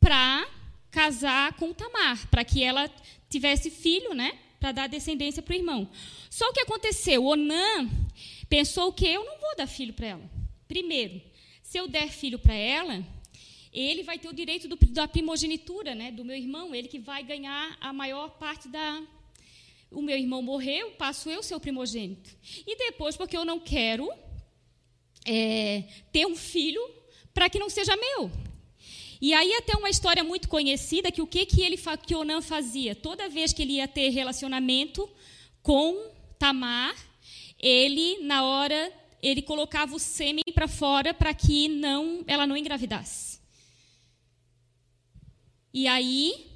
para 0.00 0.48
casar 0.90 1.52
com 1.58 1.74
Tamar, 1.74 2.26
para 2.30 2.42
que 2.42 2.64
ela 2.64 2.90
tivesse 3.28 3.70
filho, 3.70 4.14
né? 4.14 4.32
Para 4.58 4.72
dar 4.72 4.86
descendência 4.86 5.42
para 5.42 5.52
o 5.52 5.56
irmão. 5.56 5.90
Só 6.30 6.48
o 6.48 6.54
que 6.54 6.60
aconteceu? 6.60 7.22
Onã 7.22 7.86
pensou 8.48 8.90
que 8.94 9.06
eu 9.06 9.22
não 9.26 9.38
vou 9.38 9.54
dar 9.58 9.66
filho 9.66 9.92
para 9.92 10.06
ela. 10.06 10.30
Primeiro, 10.66 11.20
se 11.64 11.78
eu 11.78 11.88
der 11.88 12.10
filho 12.10 12.38
para 12.38 12.54
ela, 12.54 13.02
ele 13.72 14.02
vai 14.02 14.18
ter 14.18 14.28
o 14.28 14.34
direito 14.34 14.68
do, 14.68 14.76
da 14.76 15.08
primogenitura, 15.08 15.94
né, 15.94 16.12
do 16.12 16.22
meu 16.22 16.36
irmão, 16.36 16.74
ele 16.74 16.88
que 16.88 16.98
vai 16.98 17.22
ganhar 17.24 17.76
a 17.80 17.90
maior 17.90 18.28
parte 18.38 18.68
da. 18.68 19.02
O 19.90 20.02
meu 20.02 20.16
irmão 20.16 20.42
morreu, 20.42 20.90
passo 20.92 21.30
eu 21.30 21.42
ser 21.42 21.54
o 21.54 21.60
primogênito. 21.60 22.30
E 22.66 22.76
depois, 22.76 23.16
porque 23.16 23.36
eu 23.36 23.44
não 23.44 23.58
quero 23.58 24.12
é, 25.24 25.84
ter 26.12 26.26
um 26.26 26.36
filho 26.36 26.82
para 27.32 27.48
que 27.48 27.58
não 27.58 27.70
seja 27.70 27.96
meu. 27.96 28.30
E 29.20 29.32
aí 29.32 29.54
até 29.54 29.74
uma 29.76 29.88
história 29.88 30.22
muito 30.22 30.48
conhecida 30.48 31.10
que 31.10 31.22
o 31.22 31.26
que 31.26 31.46
que 31.46 31.62
ele 31.62 31.78
que 32.06 32.14
Onan 32.14 32.42
fazia 32.42 32.94
toda 32.94 33.28
vez 33.28 33.52
que 33.54 33.62
ele 33.62 33.74
ia 33.74 33.88
ter 33.88 34.10
relacionamento 34.10 35.08
com 35.62 36.10
Tamar, 36.38 36.94
ele 37.58 38.18
na 38.20 38.44
hora 38.44 38.92
ele 39.28 39.40
colocava 39.40 39.94
o 39.94 39.98
sêmen 39.98 40.44
para 40.52 40.68
fora 40.68 41.14
para 41.14 41.32
que 41.32 41.66
não 41.68 42.22
ela 42.26 42.46
não 42.46 42.56
engravidasse. 42.56 43.40
E 45.72 45.88
aí 45.88 46.50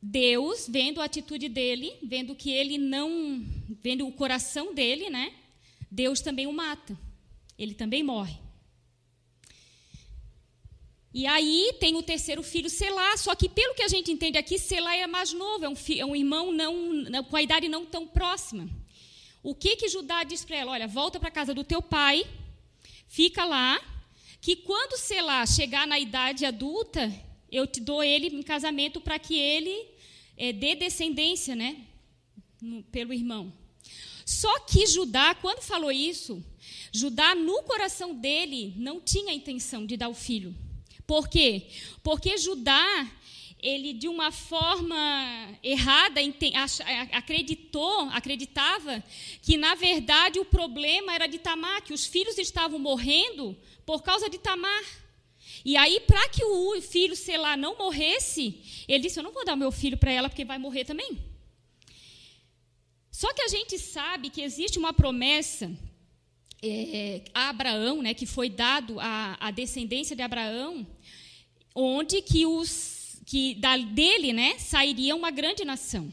Deus, 0.00 0.68
vendo 0.68 1.00
a 1.00 1.04
atitude 1.04 1.48
dele, 1.48 1.92
vendo 2.02 2.34
que 2.34 2.50
ele 2.50 2.78
não, 2.78 3.44
vendo 3.82 4.06
o 4.06 4.12
coração 4.12 4.72
dele, 4.72 5.10
né? 5.10 5.34
Deus 5.90 6.20
também 6.20 6.46
o 6.46 6.52
mata. 6.52 6.96
Ele 7.58 7.74
também 7.74 8.04
morre. 8.04 8.38
E 11.12 11.26
aí 11.26 11.74
tem 11.80 11.96
o 11.96 12.02
terceiro 12.02 12.42
filho, 12.44 12.70
Selá, 12.70 13.16
só 13.16 13.34
que 13.34 13.48
pelo 13.48 13.74
que 13.74 13.82
a 13.82 13.88
gente 13.88 14.12
entende 14.12 14.38
aqui, 14.38 14.56
Selá 14.56 14.94
é 14.94 15.06
mais 15.06 15.32
novo, 15.32 15.64
é 15.64 15.68
um, 15.68 15.74
é 15.96 16.04
um 16.04 16.14
irmão 16.14 16.52
não, 16.52 17.24
com 17.24 17.36
a 17.36 17.42
idade 17.42 17.68
não 17.68 17.84
tão 17.84 18.06
próxima. 18.06 18.68
O 19.42 19.54
que 19.54 19.76
que 19.76 19.88
Judá 19.88 20.24
diz 20.24 20.44
para 20.44 20.56
ela? 20.56 20.72
Olha, 20.72 20.88
volta 20.88 21.18
para 21.18 21.28
a 21.28 21.32
casa 21.32 21.54
do 21.54 21.64
teu 21.64 21.80
pai, 21.80 22.24
fica 23.06 23.44
lá, 23.44 23.80
que 24.40 24.56
quando 24.56 24.98
Selá 24.98 25.44
chegar 25.46 25.86
na 25.86 25.98
idade 25.98 26.44
adulta, 26.44 27.12
eu 27.50 27.66
te 27.66 27.80
dou 27.80 28.02
ele 28.02 28.26
em 28.28 28.42
casamento 28.42 29.00
para 29.00 29.18
que 29.18 29.38
ele 29.38 29.86
é, 30.36 30.52
dê 30.52 30.74
descendência, 30.74 31.56
né, 31.56 31.76
no, 32.60 32.82
pelo 32.84 33.12
irmão. 33.12 33.52
Só 34.24 34.60
que 34.60 34.86
Judá, 34.86 35.34
quando 35.34 35.62
falou 35.62 35.90
isso, 35.90 36.44
Judá 36.92 37.34
no 37.34 37.62
coração 37.62 38.14
dele 38.14 38.74
não 38.76 39.00
tinha 39.00 39.32
intenção 39.32 39.86
de 39.86 39.96
dar 39.96 40.08
o 40.08 40.14
filho. 40.14 40.54
Por 41.06 41.28
quê? 41.28 41.66
Porque 42.02 42.36
Judá, 42.36 43.10
ele 43.60 43.92
de 43.92 44.08
uma 44.08 44.30
forma 44.30 44.96
errada 45.62 46.20
acreditou, 47.12 48.02
acreditava 48.10 49.02
que 49.42 49.56
na 49.56 49.74
verdade 49.74 50.38
o 50.38 50.44
problema 50.44 51.14
era 51.14 51.26
de 51.26 51.38
Tamar, 51.38 51.82
que 51.82 51.92
os 51.92 52.06
filhos 52.06 52.38
estavam 52.38 52.78
morrendo 52.78 53.56
por 53.84 54.02
causa 54.02 54.28
de 54.28 54.38
Tamar. 54.38 54.84
E 55.64 55.76
aí, 55.76 56.00
para 56.00 56.28
que 56.28 56.44
o 56.44 56.80
filho, 56.80 57.16
sei 57.16 57.36
lá, 57.36 57.56
não 57.56 57.76
morresse, 57.76 58.84
ele 58.86 59.02
disse: 59.02 59.18
Eu 59.18 59.24
não 59.24 59.32
vou 59.32 59.44
dar 59.44 59.56
meu 59.56 59.72
filho 59.72 59.96
para 59.96 60.12
ela 60.12 60.28
porque 60.28 60.44
vai 60.44 60.58
morrer 60.58 60.84
também. 60.84 61.18
Só 63.10 63.32
que 63.34 63.42
a 63.42 63.48
gente 63.48 63.78
sabe 63.78 64.30
que 64.30 64.40
existe 64.40 64.78
uma 64.78 64.92
promessa 64.92 65.70
é, 66.62 67.22
a 67.34 67.48
Abraão, 67.48 68.02
né, 68.02 68.14
que 68.14 68.26
foi 68.26 68.48
dado 68.48 68.98
à, 69.00 69.50
descendência 69.50 70.14
de 70.14 70.22
Abraão, 70.22 70.86
onde 71.74 72.20
que 72.22 72.46
os 72.46 72.97
que 73.28 73.60
dele, 73.92 74.32
né, 74.32 74.58
sairia 74.58 75.14
uma 75.14 75.30
grande 75.30 75.62
nação. 75.62 76.10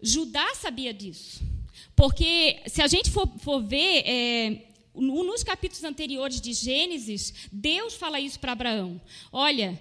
Judá 0.00 0.56
sabia 0.56 0.92
disso, 0.92 1.40
porque 1.94 2.60
se 2.66 2.82
a 2.82 2.88
gente 2.88 3.12
for, 3.12 3.28
for 3.38 3.62
ver 3.62 4.02
é, 4.04 4.66
nos 4.92 5.44
capítulos 5.44 5.84
anteriores 5.84 6.40
de 6.40 6.52
Gênesis, 6.52 7.48
Deus 7.52 7.94
fala 7.94 8.18
isso 8.18 8.40
para 8.40 8.50
Abraão. 8.50 9.00
Olha, 9.30 9.80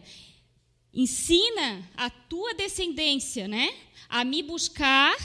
ensina 0.94 1.90
a 1.98 2.12
tua 2.12 2.54
descendência, 2.54 3.48
né, 3.48 3.74
a 4.08 4.24
me 4.24 4.44
buscar 4.44 5.18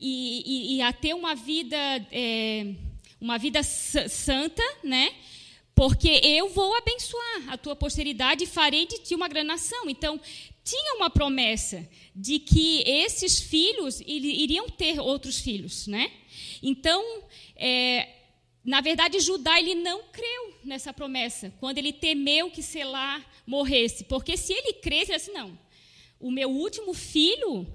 e, 0.00 0.42
e, 0.46 0.76
e 0.76 0.82
a 0.82 0.94
ter 0.94 1.12
uma 1.12 1.34
vida 1.34 1.76
é, 2.10 2.74
uma 3.20 3.36
vida 3.36 3.62
santa, 3.62 4.62
né? 4.82 5.14
Porque 5.80 6.20
eu 6.22 6.50
vou 6.50 6.76
abençoar 6.76 7.48
a 7.48 7.56
tua 7.56 7.74
posteridade 7.74 8.44
e 8.44 8.46
farei 8.46 8.84
de 8.84 8.98
ti 8.98 9.14
uma 9.14 9.26
grande 9.26 9.46
nação. 9.46 9.88
Então, 9.88 10.20
tinha 10.62 10.96
uma 10.96 11.08
promessa 11.08 11.88
de 12.14 12.38
que 12.38 12.82
esses 12.86 13.40
filhos 13.40 13.98
iriam 14.02 14.68
ter 14.68 15.00
outros 15.00 15.40
filhos, 15.40 15.86
né? 15.86 16.12
Então, 16.62 17.02
é, 17.56 18.10
na 18.62 18.82
verdade, 18.82 19.20
Judá 19.20 19.58
ele 19.58 19.74
não 19.74 20.02
creu 20.12 20.54
nessa 20.62 20.92
promessa 20.92 21.50
quando 21.58 21.78
ele 21.78 21.94
temeu 21.94 22.50
que 22.50 22.62
Selá 22.62 23.24
morresse, 23.46 24.04
porque 24.04 24.36
se 24.36 24.52
ele 24.52 24.74
cresce, 24.74 25.12
disse 25.12 25.32
não, 25.32 25.58
o 26.20 26.30
meu 26.30 26.50
último 26.50 26.92
filho, 26.92 27.66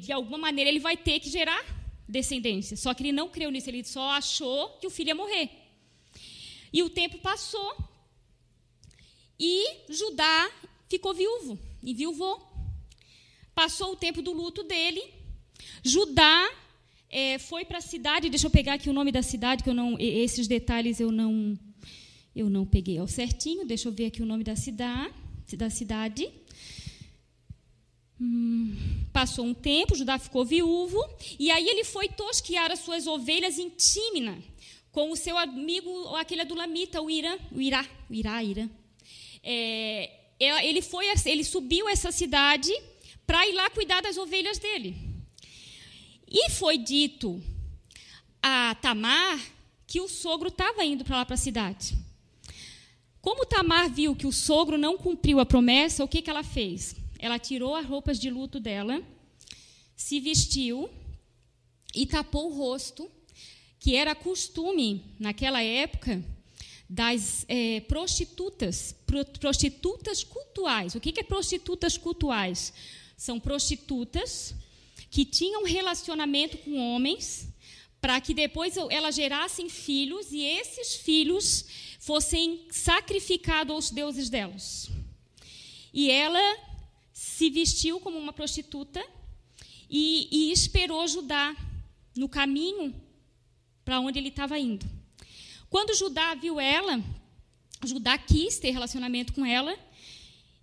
de 0.00 0.10
alguma 0.10 0.38
maneira, 0.38 0.68
ele 0.68 0.80
vai 0.80 0.96
ter 0.96 1.20
que 1.20 1.30
gerar 1.30 1.64
descendência. 2.08 2.76
Só 2.76 2.92
que 2.92 3.04
ele 3.04 3.12
não 3.12 3.28
creu 3.28 3.52
nisso, 3.52 3.70
ele 3.70 3.84
só 3.84 4.10
achou 4.10 4.70
que 4.80 4.86
o 4.88 4.90
filho 4.90 5.10
ia 5.10 5.14
morrer. 5.14 5.63
E 6.74 6.82
o 6.82 6.90
tempo 6.90 7.18
passou 7.18 7.72
e 9.38 9.52
Judá 9.88 10.50
ficou 10.88 11.14
viúvo, 11.14 11.56
e 11.80 11.94
viúvou. 11.94 12.36
Passou 13.54 13.92
o 13.92 13.96
tempo 13.96 14.20
do 14.20 14.32
luto 14.32 14.64
dele. 14.64 15.00
Judá 15.84 16.50
é, 17.08 17.38
foi 17.38 17.64
para 17.64 17.78
a 17.78 17.80
cidade, 17.92 18.28
deixa 18.28 18.48
eu 18.48 18.50
pegar 18.50 18.74
aqui 18.74 18.90
o 18.90 18.92
nome 18.92 19.12
da 19.12 19.22
cidade, 19.22 19.62
que 19.62 19.70
eu 19.70 19.74
não, 19.74 19.96
esses 20.00 20.48
detalhes 20.48 20.98
eu 20.98 21.12
não, 21.12 21.56
eu 22.34 22.50
não 22.50 22.66
peguei 22.66 22.98
ao 22.98 23.06
certinho. 23.06 23.64
Deixa 23.64 23.86
eu 23.86 23.92
ver 23.92 24.06
aqui 24.06 24.20
o 24.20 24.26
nome 24.26 24.42
da 24.42 24.56
cidade. 24.56 25.14
Da 25.56 25.70
cidade. 25.70 26.28
Hum, 28.20 28.76
passou 29.12 29.44
um 29.44 29.54
tempo, 29.54 29.94
Judá 29.94 30.18
ficou 30.18 30.44
viúvo, 30.44 30.98
e 31.38 31.52
aí 31.52 31.68
ele 31.68 31.84
foi 31.84 32.08
tosquiar 32.08 32.72
as 32.72 32.80
suas 32.80 33.06
ovelhas 33.06 33.58
em 33.58 33.68
Tímina 33.68 34.42
com 34.94 35.10
o 35.10 35.16
seu 35.16 35.36
amigo, 35.36 36.14
aquele 36.14 36.42
adulamita, 36.42 37.02
o 37.02 37.10
Ira, 37.10 37.36
o 37.50 37.60
Irá, 37.60 37.84
o 38.08 38.14
Irá, 38.14 38.44
Ira. 38.44 38.70
É, 39.42 40.08
ele 40.38 40.80
foi, 40.80 41.06
ele 41.26 41.42
subiu 41.42 41.88
essa 41.88 42.12
cidade 42.12 42.72
para 43.26 43.44
ir 43.44 43.54
lá 43.54 43.68
cuidar 43.70 44.00
das 44.00 44.16
ovelhas 44.16 44.56
dele. 44.56 44.96
E 46.30 46.48
foi 46.50 46.78
dito 46.78 47.42
a 48.40 48.76
Tamar 48.76 49.40
que 49.84 50.00
o 50.00 50.08
sogro 50.08 50.46
estava 50.46 50.84
indo 50.84 51.04
para 51.04 51.16
lá 51.16 51.26
para 51.26 51.34
a 51.34 51.38
cidade. 51.38 51.98
Como 53.20 53.44
Tamar 53.44 53.90
viu 53.90 54.14
que 54.14 54.28
o 54.28 54.32
sogro 54.32 54.78
não 54.78 54.96
cumpriu 54.96 55.40
a 55.40 55.46
promessa, 55.46 56.04
o 56.04 56.08
que, 56.08 56.22
que 56.22 56.30
ela 56.30 56.44
fez? 56.44 56.94
Ela 57.18 57.40
tirou 57.40 57.74
as 57.74 57.84
roupas 57.84 58.20
de 58.20 58.30
luto 58.30 58.60
dela, 58.60 59.02
se 59.96 60.20
vestiu 60.20 60.88
e 61.92 62.06
tapou 62.06 62.52
o 62.52 62.56
rosto 62.56 63.10
que 63.84 63.94
era 63.94 64.14
costume 64.14 65.04
naquela 65.20 65.62
época 65.62 66.24
das 66.88 67.44
é, 67.46 67.80
prostitutas, 67.80 68.96
prostitutas 69.38 70.24
cultuais. 70.24 70.94
O 70.94 71.00
que 71.00 71.20
é 71.20 71.22
prostitutas 71.22 71.98
cultuais? 71.98 72.72
São 73.14 73.38
prostitutas 73.38 74.54
que 75.10 75.26
tinham 75.26 75.64
relacionamento 75.64 76.56
com 76.56 76.94
homens 76.94 77.46
para 78.00 78.18
que 78.22 78.32
depois 78.32 78.74
elas 78.88 79.16
gerassem 79.16 79.68
filhos 79.68 80.32
e 80.32 80.42
esses 80.42 80.94
filhos 80.94 81.66
fossem 82.00 82.66
sacrificados 82.70 83.74
aos 83.74 83.90
deuses 83.90 84.30
delas. 84.30 84.88
E 85.92 86.10
ela 86.10 86.40
se 87.12 87.50
vestiu 87.50 88.00
como 88.00 88.16
uma 88.16 88.32
prostituta 88.32 89.04
e, 89.90 90.26
e 90.32 90.52
esperou 90.52 91.06
Judá 91.06 91.54
no 92.16 92.30
caminho 92.30 93.03
para 93.84 94.00
onde 94.00 94.18
ele 94.18 94.28
estava 94.28 94.58
indo. 94.58 94.86
Quando 95.68 95.96
Judá 95.96 96.34
viu 96.34 96.60
ela, 96.60 97.02
Judá 97.84 98.16
quis 98.16 98.58
ter 98.58 98.70
relacionamento 98.70 99.32
com 99.32 99.44
ela, 99.44 99.76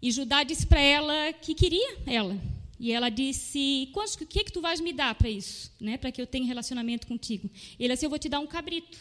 e 0.01 0.11
Judá 0.11 0.43
disse 0.43 0.65
para 0.65 0.79
ela 0.79 1.33
que 1.33 1.53
queria 1.53 1.97
ela. 2.07 2.39
E 2.79 2.91
ela 2.91 3.09
disse: 3.09 3.91
O 3.93 4.25
que, 4.25 4.43
que 4.43 4.51
tu 4.51 4.59
vais 4.59 4.79
me 4.79 4.91
dar 4.91 5.13
para 5.13 5.29
isso? 5.29 5.71
Né, 5.79 5.97
para 5.97 6.11
que 6.11 6.19
eu 6.19 6.25
tenha 6.25 6.47
relacionamento 6.47 7.05
contigo? 7.05 7.47
Ele 7.79 7.93
disse: 7.93 8.05
Eu 8.05 8.09
vou 8.09 8.17
te 8.17 8.27
dar 8.27 8.39
um 8.39 8.47
cabrito. 8.47 8.97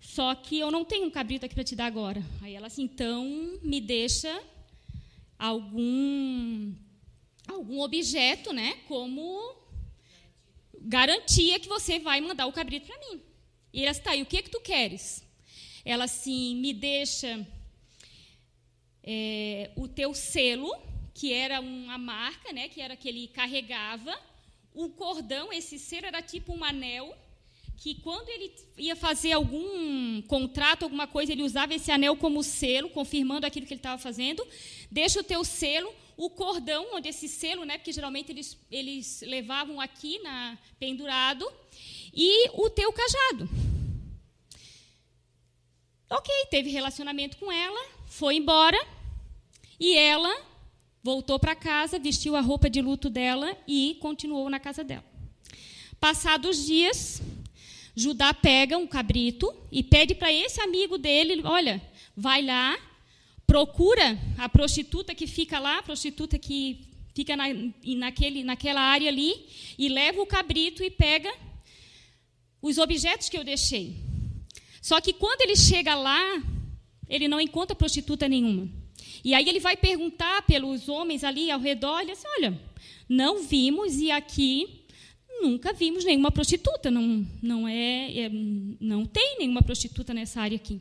Só 0.00 0.34
que 0.36 0.58
eu 0.60 0.70
não 0.70 0.84
tenho 0.84 1.06
um 1.06 1.10
cabrito 1.10 1.44
aqui 1.44 1.54
para 1.54 1.64
te 1.64 1.74
dar 1.74 1.86
agora. 1.86 2.24
Aí 2.40 2.54
ela 2.54 2.68
assim: 2.68 2.84
Então 2.84 3.58
me 3.60 3.80
deixa 3.80 4.40
algum 5.36 6.72
algum 7.48 7.80
objeto, 7.80 8.52
né, 8.52 8.74
como 8.88 9.54
garantia 10.86 11.58
que 11.58 11.68
você 11.68 11.98
vai 11.98 12.20
mandar 12.20 12.46
o 12.46 12.52
cabrito 12.52 12.86
para 12.86 12.98
mim. 12.98 13.20
E 13.72 13.80
ele 13.80 13.88
assim, 13.88 14.00
tá, 14.00 14.14
o 14.14 14.26
que 14.26 14.42
que 14.42 14.50
tu 14.50 14.60
queres? 14.60 15.24
Ela 15.84 16.04
assim, 16.04 16.56
me 16.56 16.72
deixa 16.72 17.46
é, 19.02 19.70
o 19.76 19.88
teu 19.88 20.14
selo, 20.14 20.72
que 21.12 21.32
era 21.32 21.60
uma 21.60 21.98
marca, 21.98 22.52
né, 22.52 22.68
que 22.68 22.80
era 22.80 22.96
que 22.96 23.08
ele 23.08 23.28
carregava, 23.28 24.16
o 24.74 24.88
cordão, 24.90 25.52
esse 25.52 25.78
selo 25.78 26.06
era 26.06 26.22
tipo 26.22 26.54
um 26.54 26.62
anel, 26.62 27.16
que 27.76 27.94
quando 27.96 28.28
ele 28.28 28.52
ia 28.78 28.96
fazer 28.96 29.32
algum 29.32 30.22
contrato, 30.22 30.84
alguma 30.84 31.06
coisa, 31.06 31.32
ele 31.32 31.42
usava 31.42 31.74
esse 31.74 31.90
anel 31.90 32.16
como 32.16 32.42
selo, 32.42 32.88
confirmando 32.90 33.46
aquilo 33.46 33.66
que 33.66 33.74
ele 33.74 33.80
estava 33.80 34.00
fazendo. 34.00 34.46
Deixa 34.90 35.20
o 35.20 35.24
teu 35.24 35.44
selo, 35.44 35.92
o 36.16 36.30
cordão, 36.30 36.86
onde 36.94 37.08
esse 37.08 37.28
selo, 37.28 37.64
né, 37.64 37.76
porque 37.76 37.92
geralmente 37.92 38.32
eles, 38.32 38.58
eles 38.70 39.22
levavam 39.22 39.80
aqui 39.80 40.18
na 40.20 40.58
pendurado, 40.78 41.46
e 42.12 42.48
o 42.54 42.70
teu 42.70 42.92
cajado. 42.92 43.48
Ok, 46.08 46.32
teve 46.50 46.70
relacionamento 46.70 47.36
com 47.36 47.52
ela, 47.52 47.88
foi 48.06 48.36
embora, 48.36 48.78
e 49.78 49.96
ela 49.96 50.42
voltou 51.02 51.38
para 51.38 51.54
casa, 51.54 51.98
vestiu 51.98 52.34
a 52.34 52.40
roupa 52.40 52.70
de 52.70 52.80
luto 52.80 53.10
dela 53.10 53.56
e 53.68 53.98
continuou 54.00 54.48
na 54.48 54.58
casa 54.58 54.82
dela. 54.82 55.04
Passados 56.00 56.64
dias, 56.64 57.20
Judá 57.94 58.32
pega 58.32 58.76
um 58.78 58.86
cabrito 58.86 59.54
e 59.70 59.82
pede 59.82 60.14
para 60.14 60.32
esse 60.32 60.60
amigo 60.60 60.96
dele, 60.96 61.42
olha, 61.44 61.82
vai 62.16 62.42
lá, 62.42 62.76
procura 63.46 64.18
a 64.38 64.48
prostituta 64.48 65.14
que 65.14 65.26
fica 65.26 65.58
lá, 65.58 65.78
a 65.78 65.82
prostituta 65.82 66.38
que 66.38 66.88
fica 67.14 67.36
na, 67.36 67.44
naquele, 67.96 68.44
naquela 68.44 68.80
área 68.80 69.08
ali, 69.08 69.46
e 69.78 69.88
leva 69.88 70.20
o 70.20 70.26
cabrito 70.26 70.82
e 70.82 70.90
pega 70.90 71.32
os 72.60 72.78
objetos 72.78 73.28
que 73.28 73.38
eu 73.38 73.44
deixei. 73.44 73.96
Só 74.82 75.00
que 75.00 75.12
quando 75.12 75.40
ele 75.40 75.56
chega 75.56 75.94
lá, 75.94 76.20
ele 77.08 77.28
não 77.28 77.40
encontra 77.40 77.74
prostituta 77.74 78.28
nenhuma. 78.28 78.68
E 79.24 79.34
aí 79.34 79.48
ele 79.48 79.60
vai 79.60 79.76
perguntar 79.76 80.42
pelos 80.42 80.88
homens 80.88 81.24
ali 81.24 81.50
ao 81.50 81.60
redor, 81.60 82.00
ele 82.00 82.12
assim, 82.12 82.28
olha, 82.36 82.60
não 83.08 83.42
vimos 83.42 83.96
e 83.96 84.10
aqui 84.10 84.84
nunca 85.40 85.72
vimos 85.72 86.04
nenhuma 86.04 86.30
prostituta, 86.30 86.90
não, 86.90 87.26
não, 87.42 87.68
é, 87.68 88.20
é, 88.20 88.30
não 88.80 89.04
tem 89.04 89.38
nenhuma 89.38 89.62
prostituta 89.62 90.12
nessa 90.12 90.40
área 90.40 90.56
aqui. 90.56 90.80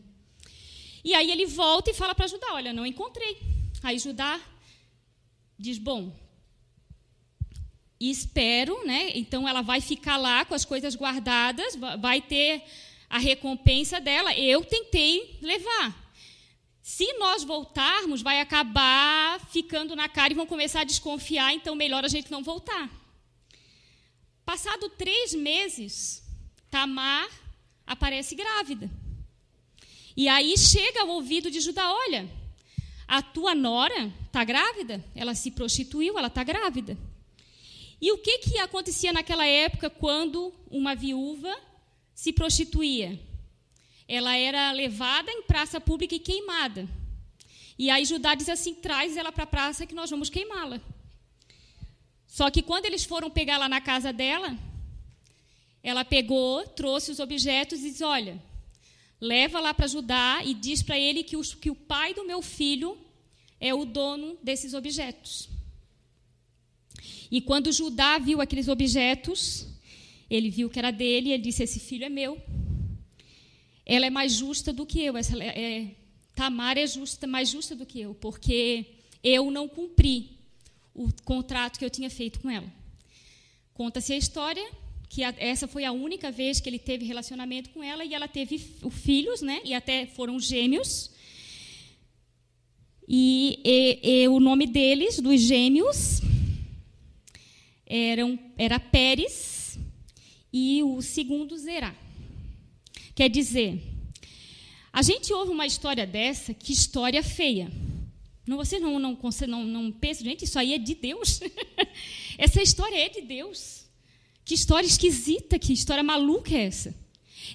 E 1.05 1.13
aí 1.13 1.29
ele 1.29 1.45
volta 1.45 1.91
e 1.91 1.93
fala 1.93 2.15
para 2.15 2.25
Judá, 2.25 2.47
olha, 2.53 2.73
não 2.73 2.83
encontrei. 2.83 3.37
Aí 3.83 3.99
Judá 3.99 4.41
diz, 5.55 5.77
bom, 5.77 6.11
espero, 7.99 8.83
né? 8.87 9.11
Então 9.13 9.47
ela 9.47 9.61
vai 9.61 9.81
ficar 9.81 10.17
lá 10.17 10.43
com 10.43 10.55
as 10.55 10.65
coisas 10.65 10.95
guardadas, 10.95 11.75
vai 11.99 12.23
ter 12.23 12.63
a 13.07 13.19
recompensa 13.19 14.01
dela. 14.01 14.33
Eu 14.35 14.65
tentei 14.65 15.37
levar. 15.43 15.95
Se 16.81 17.13
nós 17.19 17.43
voltarmos, 17.43 18.23
vai 18.23 18.41
acabar 18.41 19.39
ficando 19.51 19.95
na 19.95 20.09
cara 20.09 20.33
e 20.33 20.35
vão 20.35 20.47
começar 20.47 20.81
a 20.81 20.85
desconfiar, 20.85 21.53
então 21.53 21.75
melhor 21.75 22.03
a 22.03 22.07
gente 22.07 22.31
não 22.31 22.41
voltar. 22.41 22.89
Passado 24.43 24.89
três 24.89 25.35
meses, 25.35 26.23
Tamar 26.71 27.29
aparece 27.85 28.33
grávida. 28.33 29.04
E 30.15 30.27
aí 30.27 30.57
chega 30.57 31.01
ao 31.01 31.09
ouvido 31.09 31.51
de 31.51 31.59
Judá: 31.59 31.91
olha, 31.91 32.29
a 33.07 33.21
tua 33.21 33.53
nora 33.53 34.13
está 34.25 34.43
grávida? 34.43 35.03
Ela 35.13 35.35
se 35.35 35.51
prostituiu, 35.51 36.17
ela 36.17 36.27
está 36.27 36.43
grávida. 36.43 36.97
E 38.01 38.11
o 38.11 38.17
que, 38.17 38.39
que 38.39 38.57
acontecia 38.59 39.13
naquela 39.13 39.45
época 39.45 39.89
quando 39.89 40.53
uma 40.69 40.95
viúva 40.95 41.55
se 42.13 42.31
prostituía? 42.31 43.19
Ela 44.07 44.37
era 44.37 44.71
levada 44.71 45.31
em 45.31 45.43
praça 45.43 45.81
pública 45.81 46.15
e 46.15 46.19
queimada. 46.19 46.87
E 47.77 47.89
aí 47.89 48.05
Judá 48.05 48.35
diz 48.35 48.49
assim: 48.49 48.73
traz 48.73 49.17
ela 49.17 49.31
para 49.31 49.43
a 49.43 49.47
praça 49.47 49.85
que 49.85 49.95
nós 49.95 50.09
vamos 50.09 50.29
queimá-la. 50.29 50.79
Só 52.27 52.49
que 52.49 52.61
quando 52.61 52.85
eles 52.85 53.03
foram 53.03 53.29
pegar 53.29 53.57
lá 53.57 53.69
na 53.69 53.81
casa 53.81 54.11
dela, 54.11 54.57
ela 55.81 56.03
pegou, 56.03 56.65
trouxe 56.67 57.11
os 57.11 57.19
objetos 57.19 57.79
e 57.79 57.91
diz: 57.91 58.01
Olha, 58.01 58.41
leva 59.25 59.59
lá 59.59 59.73
para 59.73 59.87
Judá 59.87 60.41
e 60.45 60.53
diz 60.53 60.83
para 60.83 60.99
ele 60.99 61.23
que, 61.23 61.35
os, 61.35 61.53
que 61.53 61.71
o 61.71 61.75
pai 61.75 62.13
do 62.13 62.25
meu 62.25 62.41
filho 62.41 62.97
é 63.59 63.73
o 63.73 63.85
dono 63.85 64.37
desses 64.43 64.73
objetos. 64.73 65.49
E 67.31 67.41
quando 67.41 67.71
Judá 67.71 68.19
viu 68.19 68.39
aqueles 68.39 68.67
objetos, 68.67 69.67
ele 70.29 70.49
viu 70.49 70.69
que 70.69 70.79
era 70.79 70.91
dele 70.91 71.29
e 71.29 71.33
ele 71.33 71.43
disse: 71.43 71.63
Esse 71.63 71.79
filho 71.79 72.05
é 72.05 72.09
meu. 72.09 72.39
Ela 73.85 74.05
é 74.05 74.09
mais 74.09 74.33
justa 74.33 74.71
do 74.71 74.85
que 74.85 75.01
eu. 75.01 75.17
Essa, 75.17 75.37
é, 75.43 75.95
Tamar 76.35 76.77
é 76.77 76.85
justa, 76.85 77.25
mais 77.25 77.49
justa 77.49 77.75
do 77.75 77.85
que 77.85 77.99
eu, 78.01 78.13
porque 78.15 78.85
eu 79.23 79.49
não 79.49 79.67
cumpri 79.67 80.37
o 80.93 81.09
contrato 81.23 81.79
que 81.79 81.85
eu 81.85 81.89
tinha 81.89 82.09
feito 82.09 82.39
com 82.39 82.49
ela. 82.49 82.71
Conta-se 83.73 84.13
a 84.13 84.17
história 84.17 84.65
que 85.09 85.23
a, 85.23 85.33
essa 85.37 85.67
foi 85.67 85.85
a 85.85 85.91
única 85.91 86.31
vez 86.31 86.59
que 86.59 86.69
ele 86.69 86.79
teve 86.79 87.05
relacionamento 87.05 87.69
com 87.69 87.83
ela 87.83 88.03
e 88.03 88.13
ela 88.13 88.27
teve 88.27 88.57
filhos, 88.57 89.41
né? 89.41 89.61
E 89.63 89.73
até 89.73 90.05
foram 90.05 90.39
gêmeos. 90.39 91.11
E, 93.07 93.59
e, 93.63 94.23
e 94.23 94.27
o 94.27 94.39
nome 94.39 94.65
deles, 94.65 95.19
dos 95.19 95.39
gêmeos, 95.41 96.21
eram, 97.85 98.39
era 98.57 98.79
Pérez 98.79 99.77
e 100.51 100.81
o 100.83 101.01
segundo 101.01 101.57
Zerá. 101.57 101.95
Quer 103.13 103.29
dizer, 103.29 103.81
a 104.91 105.01
gente 105.01 105.31
ouve 105.33 105.51
uma 105.51 105.65
história 105.65 106.07
dessa, 106.07 106.53
que 106.53 106.73
história 106.73 107.21
feia. 107.21 107.71
Não, 108.47 108.57
você 108.57 108.79
não, 108.79 108.99
não, 108.99 109.17
não, 109.47 109.63
não 109.63 109.93
gente, 110.21 110.45
isso 110.45 110.57
aí 110.59 110.73
é 110.73 110.77
de 110.77 110.95
Deus. 110.95 111.41
essa 112.37 112.61
história 112.61 112.97
é 112.97 113.09
de 113.09 113.21
Deus. 113.21 113.84
Que 114.45 114.53
história 114.53 114.85
esquisita, 114.85 115.57
que 115.57 115.73
história 115.73 116.03
maluca 116.03 116.53
é 116.53 116.65
essa? 116.65 116.95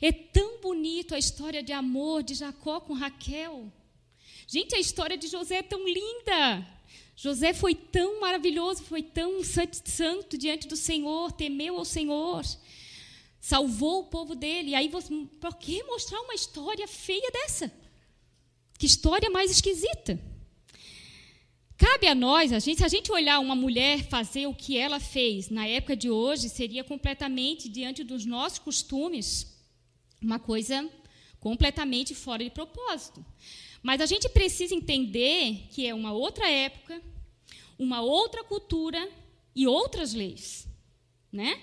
É 0.02 0.10
tão 0.10 0.60
bonito 0.60 1.14
a 1.14 1.18
história 1.18 1.62
de 1.62 1.72
amor 1.72 2.24
de 2.24 2.34
Jacó 2.34 2.80
com 2.80 2.94
Raquel. 2.94 3.72
Gente, 4.46 4.74
a 4.74 4.80
história 4.80 5.16
de 5.16 5.28
José 5.28 5.58
é 5.58 5.62
tão 5.62 5.88
linda. 5.88 6.66
José 7.14 7.54
foi 7.54 7.76
tão 7.76 8.20
maravilhoso, 8.20 8.82
foi 8.82 9.02
tão 9.02 9.40
santo 9.44 10.36
diante 10.36 10.66
do 10.66 10.76
Senhor, 10.76 11.30
temeu 11.30 11.76
ao 11.76 11.84
Senhor, 11.84 12.44
salvou 13.38 14.00
o 14.00 14.06
povo 14.06 14.34
dele. 14.34 14.70
E 14.70 14.74
aí, 14.74 14.88
você, 14.88 15.14
por 15.40 15.54
que 15.56 15.82
mostrar 15.84 16.20
uma 16.22 16.34
história 16.34 16.88
feia 16.88 17.30
dessa? 17.30 17.72
Que 18.78 18.86
história 18.86 19.30
mais 19.30 19.50
esquisita? 19.50 20.18
Cabe 21.80 22.08
a 22.08 22.14
nós, 22.14 22.52
a 22.52 22.58
gente, 22.58 22.76
se 22.76 22.84
a 22.84 22.88
gente 22.88 23.10
olhar 23.10 23.38
uma 23.38 23.54
mulher 23.54 24.04
fazer 24.04 24.46
o 24.46 24.54
que 24.54 24.76
ela 24.76 25.00
fez 25.00 25.48
na 25.48 25.66
época 25.66 25.96
de 25.96 26.10
hoje, 26.10 26.50
seria 26.50 26.84
completamente, 26.84 27.70
diante 27.70 28.04
dos 28.04 28.26
nossos 28.26 28.58
costumes, 28.58 29.58
uma 30.20 30.38
coisa 30.38 30.86
completamente 31.40 32.14
fora 32.14 32.44
de 32.44 32.50
propósito. 32.50 33.24
Mas 33.82 34.02
a 34.02 34.04
gente 34.04 34.28
precisa 34.28 34.74
entender 34.74 35.68
que 35.70 35.86
é 35.86 35.94
uma 35.94 36.12
outra 36.12 36.46
época, 36.50 37.00
uma 37.78 38.02
outra 38.02 38.44
cultura 38.44 39.10
e 39.56 39.66
outras 39.66 40.12
leis, 40.12 40.68
né? 41.32 41.62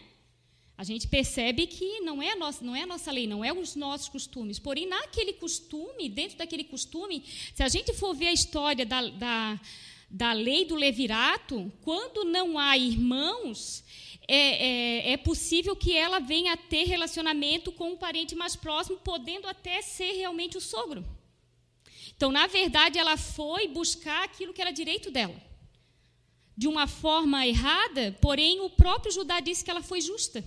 A 0.75 0.83
gente 0.83 1.07
percebe 1.07 1.67
que 1.67 1.99
não 1.99 2.23
é 2.23 2.31
a 2.31 2.35
nossa, 2.35 2.65
não 2.65 2.75
é 2.75 2.87
nossa 2.87 3.11
lei, 3.11 3.27
não 3.27 3.45
é 3.45 3.53
os 3.53 3.75
nossos 3.75 4.09
costumes. 4.09 4.57
Porém, 4.57 4.87
naquele 4.87 5.33
costume, 5.33 6.09
dentro 6.09 6.39
daquele 6.39 6.63
costume, 6.63 7.23
se 7.53 7.61
a 7.61 7.67
gente 7.67 7.93
for 7.93 8.15
ver 8.15 8.29
a 8.29 8.33
história 8.33 8.83
da, 8.83 9.07
da 9.09 9.61
da 10.09 10.31
lei 10.31 10.65
do 10.65 10.75
levirato, 10.75 11.71
quando 11.81 12.23
não 12.23 12.57
há 12.57 12.77
irmãos, 12.77 13.83
é, 14.27 14.35
é, 14.37 15.11
é, 15.13 15.17
possível 15.17 15.75
que 15.75 15.95
ela 15.95 16.19
venha 16.19 16.53
a 16.53 16.57
ter 16.57 16.83
relacionamento 16.83 17.71
com 17.71 17.91
um 17.91 17.97
parente 17.97 18.35
mais 18.35 18.55
próximo, 18.55 18.97
podendo 18.97 19.47
até 19.47 19.81
ser 19.81 20.13
realmente 20.13 20.57
o 20.57 20.61
sogro. 20.61 21.05
Então, 22.15 22.31
na 22.31 22.47
verdade, 22.47 22.97
ela 22.97 23.15
foi 23.15 23.67
buscar 23.67 24.23
aquilo 24.23 24.53
que 24.53 24.61
era 24.61 24.71
direito 24.71 25.11
dela. 25.11 25.35
De 26.57 26.67
uma 26.67 26.87
forma 26.87 27.45
errada, 27.45 28.17
porém, 28.19 28.59
o 28.61 28.69
próprio 28.69 29.11
Judá 29.11 29.39
disse 29.39 29.63
que 29.63 29.69
ela 29.69 29.83
foi 29.83 30.01
justa. 30.01 30.43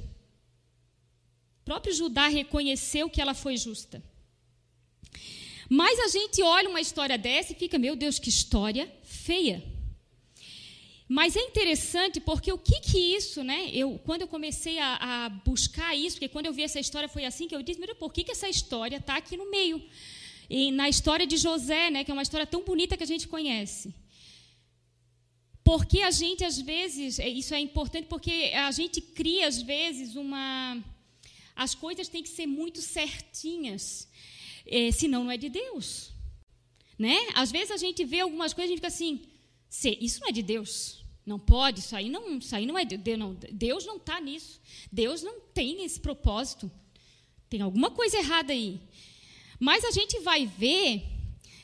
O 1.61 1.64
próprio 1.64 1.94
Judá 1.94 2.27
reconheceu 2.27 3.09
que 3.09 3.20
ela 3.20 3.35
foi 3.35 3.57
justa. 3.57 4.03
Mas 5.68 6.01
a 6.01 6.09
gente 6.09 6.42
olha 6.42 6.68
uma 6.68 6.81
história 6.81 7.16
dessa 7.16 7.53
e 7.53 7.55
fica, 7.55 7.79
meu 7.79 7.94
Deus, 7.94 8.18
que 8.18 8.29
história 8.29 8.92
feia. 9.30 9.58
Mas 11.18 11.36
é 11.40 11.42
interessante 11.50 12.16
porque 12.28 12.50
o 12.56 12.60
que 12.68 12.78
que 12.88 13.00
isso, 13.18 13.38
né? 13.50 13.58
Eu, 13.82 13.88
quando 14.06 14.22
eu 14.22 14.28
comecei 14.36 14.76
a, 14.78 14.90
a 15.08 15.28
buscar 15.50 15.90
isso, 16.04 16.16
porque 16.16 16.34
quando 16.34 16.46
eu 16.46 16.52
vi 16.58 16.62
essa 16.68 16.80
história 16.84 17.08
foi 17.16 17.24
assim 17.30 17.46
que 17.48 17.56
eu 17.56 17.62
disse, 17.66 17.80
meu 17.80 17.96
por 18.02 18.12
que, 18.14 18.24
que 18.26 18.34
essa 18.36 18.48
história 18.48 18.98
está 18.98 19.16
aqui 19.16 19.36
no 19.42 19.48
meio? 19.56 19.78
E 20.58 20.60
na 20.72 20.88
história 20.94 21.26
de 21.32 21.36
José, 21.36 21.82
né, 21.90 22.02
que 22.04 22.10
é 22.12 22.14
uma 22.18 22.26
história 22.28 22.46
tão 22.54 22.62
bonita 22.70 22.96
que 22.96 23.06
a 23.08 23.12
gente 23.12 23.26
conhece. 23.34 23.94
Porque 25.62 26.00
a 26.10 26.12
gente, 26.22 26.44
às 26.50 26.58
vezes, 26.72 27.18
é, 27.20 27.28
isso 27.28 27.54
é 27.54 27.60
importante 27.60 28.06
porque 28.12 28.36
a 28.68 28.72
gente 28.72 29.00
cria, 29.00 29.46
às 29.46 29.62
vezes, 29.62 30.16
uma. 30.16 30.44
As 31.54 31.72
coisas 31.84 32.08
têm 32.08 32.22
que 32.24 32.32
ser 32.38 32.46
muito 32.46 32.80
certinhas, 32.80 34.08
é, 34.66 34.90
senão 34.90 35.22
não 35.24 35.30
é 35.30 35.36
de 35.36 35.48
Deus. 35.48 36.10
Né? 37.00 37.16
Às 37.34 37.50
vezes 37.50 37.70
a 37.70 37.78
gente 37.78 38.04
vê 38.04 38.20
algumas 38.20 38.52
coisas 38.52 38.70
e 38.70 38.76
fica 38.76 38.88
assim: 38.88 39.22
isso 39.70 40.20
não 40.20 40.28
é 40.28 40.32
de 40.32 40.42
Deus. 40.42 41.02
Não 41.24 41.38
pode, 41.38 41.80
isso 41.80 41.96
aí 41.96 42.10
não, 42.10 42.36
isso 42.36 42.54
aí 42.54 42.66
não 42.66 42.78
é 42.78 42.84
de 42.84 42.98
Deus. 42.98 43.18
Não, 43.18 43.32
Deus 43.50 43.86
não 43.86 43.96
está 43.96 44.20
nisso. 44.20 44.60
Deus 44.92 45.22
não 45.22 45.40
tem 45.40 45.82
esse 45.82 45.98
propósito. 45.98 46.70
Tem 47.48 47.62
alguma 47.62 47.90
coisa 47.90 48.18
errada 48.18 48.52
aí. 48.52 48.78
Mas 49.58 49.82
a 49.82 49.90
gente 49.90 50.20
vai 50.20 50.44
ver 50.44 51.04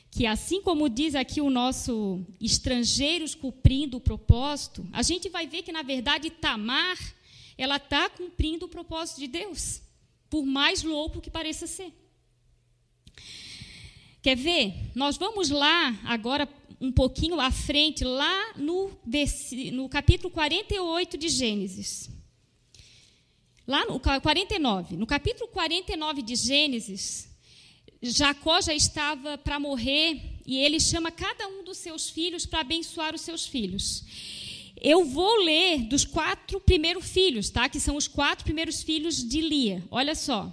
que, 0.09 0.25
assim 0.25 0.59
como 0.59 0.89
diz 0.89 1.13
aqui 1.13 1.39
o 1.39 1.51
nosso 1.51 2.25
estrangeiros 2.41 3.35
cumprindo 3.35 3.97
o 3.97 4.01
propósito, 4.01 4.87
a 4.91 5.03
gente 5.03 5.29
vai 5.29 5.45
ver 5.45 5.61
que, 5.61 5.71
na 5.71 5.83
verdade, 5.83 6.31
Tamar, 6.31 6.97
ela 7.55 7.75
está 7.75 8.09
cumprindo 8.09 8.65
o 8.65 8.69
propósito 8.69 9.19
de 9.19 9.27
Deus, 9.27 9.83
por 10.31 10.47
mais 10.47 10.81
louco 10.81 11.21
que 11.21 11.29
pareça 11.29 11.67
ser. 11.67 11.93
Quer 14.21 14.35
ver? 14.35 14.73
Nós 14.95 15.17
vamos 15.17 15.49
lá 15.49 15.99
agora 16.05 16.47
um 16.79 16.91
pouquinho 16.91 17.39
à 17.39 17.49
frente, 17.51 18.03
lá 18.03 18.53
no, 18.55 18.91
no 19.73 19.89
capítulo 19.89 20.31
48 20.31 21.17
de 21.17 21.29
Gênesis. 21.29 22.09
Lá 23.67 23.85
no 23.85 23.99
49. 23.99 24.95
No 24.95 25.05
capítulo 25.05 25.49
49 25.49 26.21
de 26.21 26.35
Gênesis, 26.35 27.29
Jacó 28.01 28.61
já 28.61 28.73
estava 28.73 29.37
para 29.37 29.59
morrer 29.59 30.21
e 30.45 30.57
ele 30.57 30.79
chama 30.79 31.11
cada 31.11 31.47
um 31.47 31.63
dos 31.63 31.77
seus 31.77 32.09
filhos 32.09 32.45
para 32.45 32.61
abençoar 32.61 33.13
os 33.13 33.21
seus 33.21 33.45
filhos. 33.45 34.03
Eu 34.79 35.03
vou 35.03 35.43
ler 35.43 35.79
dos 35.79 36.05
quatro 36.05 36.61
primeiros 36.61 37.09
filhos, 37.09 37.49
tá? 37.49 37.67
Que 37.67 37.79
são 37.79 37.95
os 37.95 38.07
quatro 38.07 38.45
primeiros 38.45 38.83
filhos 38.83 39.27
de 39.27 39.41
Lia. 39.41 39.83
Olha 39.89 40.13
só. 40.13 40.51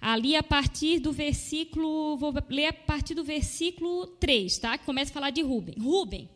Ali 0.00 0.36
a 0.36 0.42
partir 0.42 0.98
do 0.98 1.12
versículo, 1.12 2.16
vou 2.16 2.34
ler 2.48 2.66
a 2.66 2.72
partir 2.72 3.14
do 3.14 3.24
versículo 3.24 4.06
3, 4.06 4.58
tá? 4.58 4.78
Que 4.78 4.84
começa 4.84 5.10
a 5.10 5.14
falar 5.14 5.30
de 5.30 5.42
Rubem. 5.42 5.76
Rubem, 5.78 6.28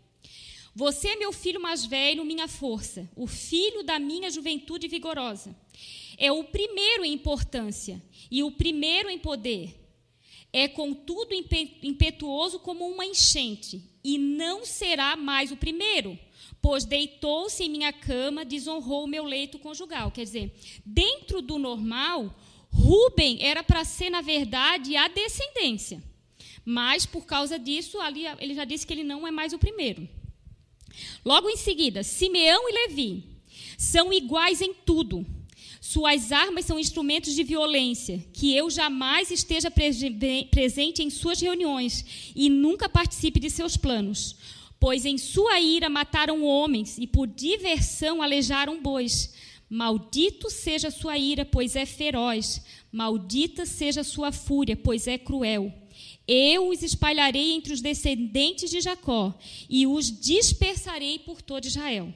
você 0.74 1.08
é 1.08 1.16
meu 1.16 1.32
filho 1.32 1.60
mais 1.60 1.84
velho, 1.84 2.24
minha 2.24 2.48
força, 2.48 3.10
o 3.16 3.26
filho 3.26 3.82
da 3.82 3.98
minha 3.98 4.30
juventude 4.30 4.88
vigorosa. 4.88 5.54
É 6.16 6.30
o 6.30 6.44
primeiro 6.44 7.04
em 7.04 7.12
importância 7.12 8.02
e 8.30 8.42
o 8.42 8.50
primeiro 8.50 9.08
em 9.10 9.18
poder. 9.18 9.76
É, 10.52 10.66
contudo, 10.66 11.32
impetuoso 11.32 12.58
como 12.58 12.84
uma 12.88 13.06
enchente, 13.06 13.82
e 14.02 14.18
não 14.18 14.64
será 14.64 15.16
mais 15.16 15.52
o 15.52 15.56
primeiro, 15.56 16.18
pois 16.60 16.84
deitou-se 16.84 17.62
em 17.62 17.70
minha 17.70 17.92
cama, 17.92 18.44
desonrou 18.44 19.04
o 19.04 19.08
meu 19.08 19.24
leito 19.24 19.58
conjugal. 19.58 20.10
Quer 20.10 20.24
dizer, 20.24 20.52
dentro 20.84 21.40
do 21.40 21.56
normal, 21.58 22.34
Rubem 22.72 23.38
era 23.40 23.62
para 23.62 23.84
ser, 23.84 24.10
na 24.10 24.20
verdade, 24.20 24.96
a 24.96 25.08
descendência. 25.08 26.02
Mas, 26.64 27.04
por 27.06 27.26
causa 27.26 27.58
disso, 27.58 28.00
ali 28.00 28.24
ele 28.38 28.54
já 28.54 28.64
disse 28.64 28.86
que 28.86 28.92
ele 28.92 29.04
não 29.04 29.26
é 29.26 29.30
mais 29.30 29.52
o 29.52 29.58
primeiro. 29.58 30.08
Logo 31.24 31.48
em 31.48 31.56
seguida, 31.56 32.02
Simeão 32.02 32.68
e 32.68 32.72
Levi 32.72 33.24
são 33.76 34.12
iguais 34.12 34.60
em 34.60 34.74
tudo. 34.74 35.26
Suas 35.80 36.30
armas 36.30 36.66
são 36.66 36.78
instrumentos 36.78 37.34
de 37.34 37.42
violência, 37.42 38.22
que 38.32 38.54
eu 38.54 38.70
jamais 38.70 39.30
esteja 39.30 39.70
presente 39.70 41.02
em 41.02 41.10
suas 41.10 41.40
reuniões 41.40 42.32
e 42.36 42.50
nunca 42.50 42.88
participe 42.88 43.40
de 43.40 43.50
seus 43.50 43.76
planos. 43.76 44.36
Pois 44.78 45.04
em 45.04 45.18
sua 45.18 45.58
ira 45.58 45.88
mataram 45.88 46.44
homens 46.44 46.98
e 46.98 47.06
por 47.06 47.26
diversão 47.26 48.22
alejaram 48.22 48.80
bois. 48.80 49.32
Maldito 49.70 50.50
seja 50.50 50.90
sua 50.90 51.16
ira, 51.16 51.44
pois 51.44 51.76
é 51.76 51.86
feroz. 51.86 52.60
Maldita 52.90 53.64
seja 53.64 54.02
sua 54.02 54.32
fúria, 54.32 54.76
pois 54.76 55.06
é 55.06 55.16
cruel. 55.16 55.72
Eu 56.26 56.70
os 56.70 56.82
espalharei 56.82 57.52
entre 57.52 57.72
os 57.72 57.80
descendentes 57.80 58.68
de 58.68 58.80
Jacó 58.80 59.32
e 59.68 59.86
os 59.86 60.10
dispersarei 60.10 61.20
por 61.20 61.40
todo 61.40 61.66
Israel. 61.66 62.12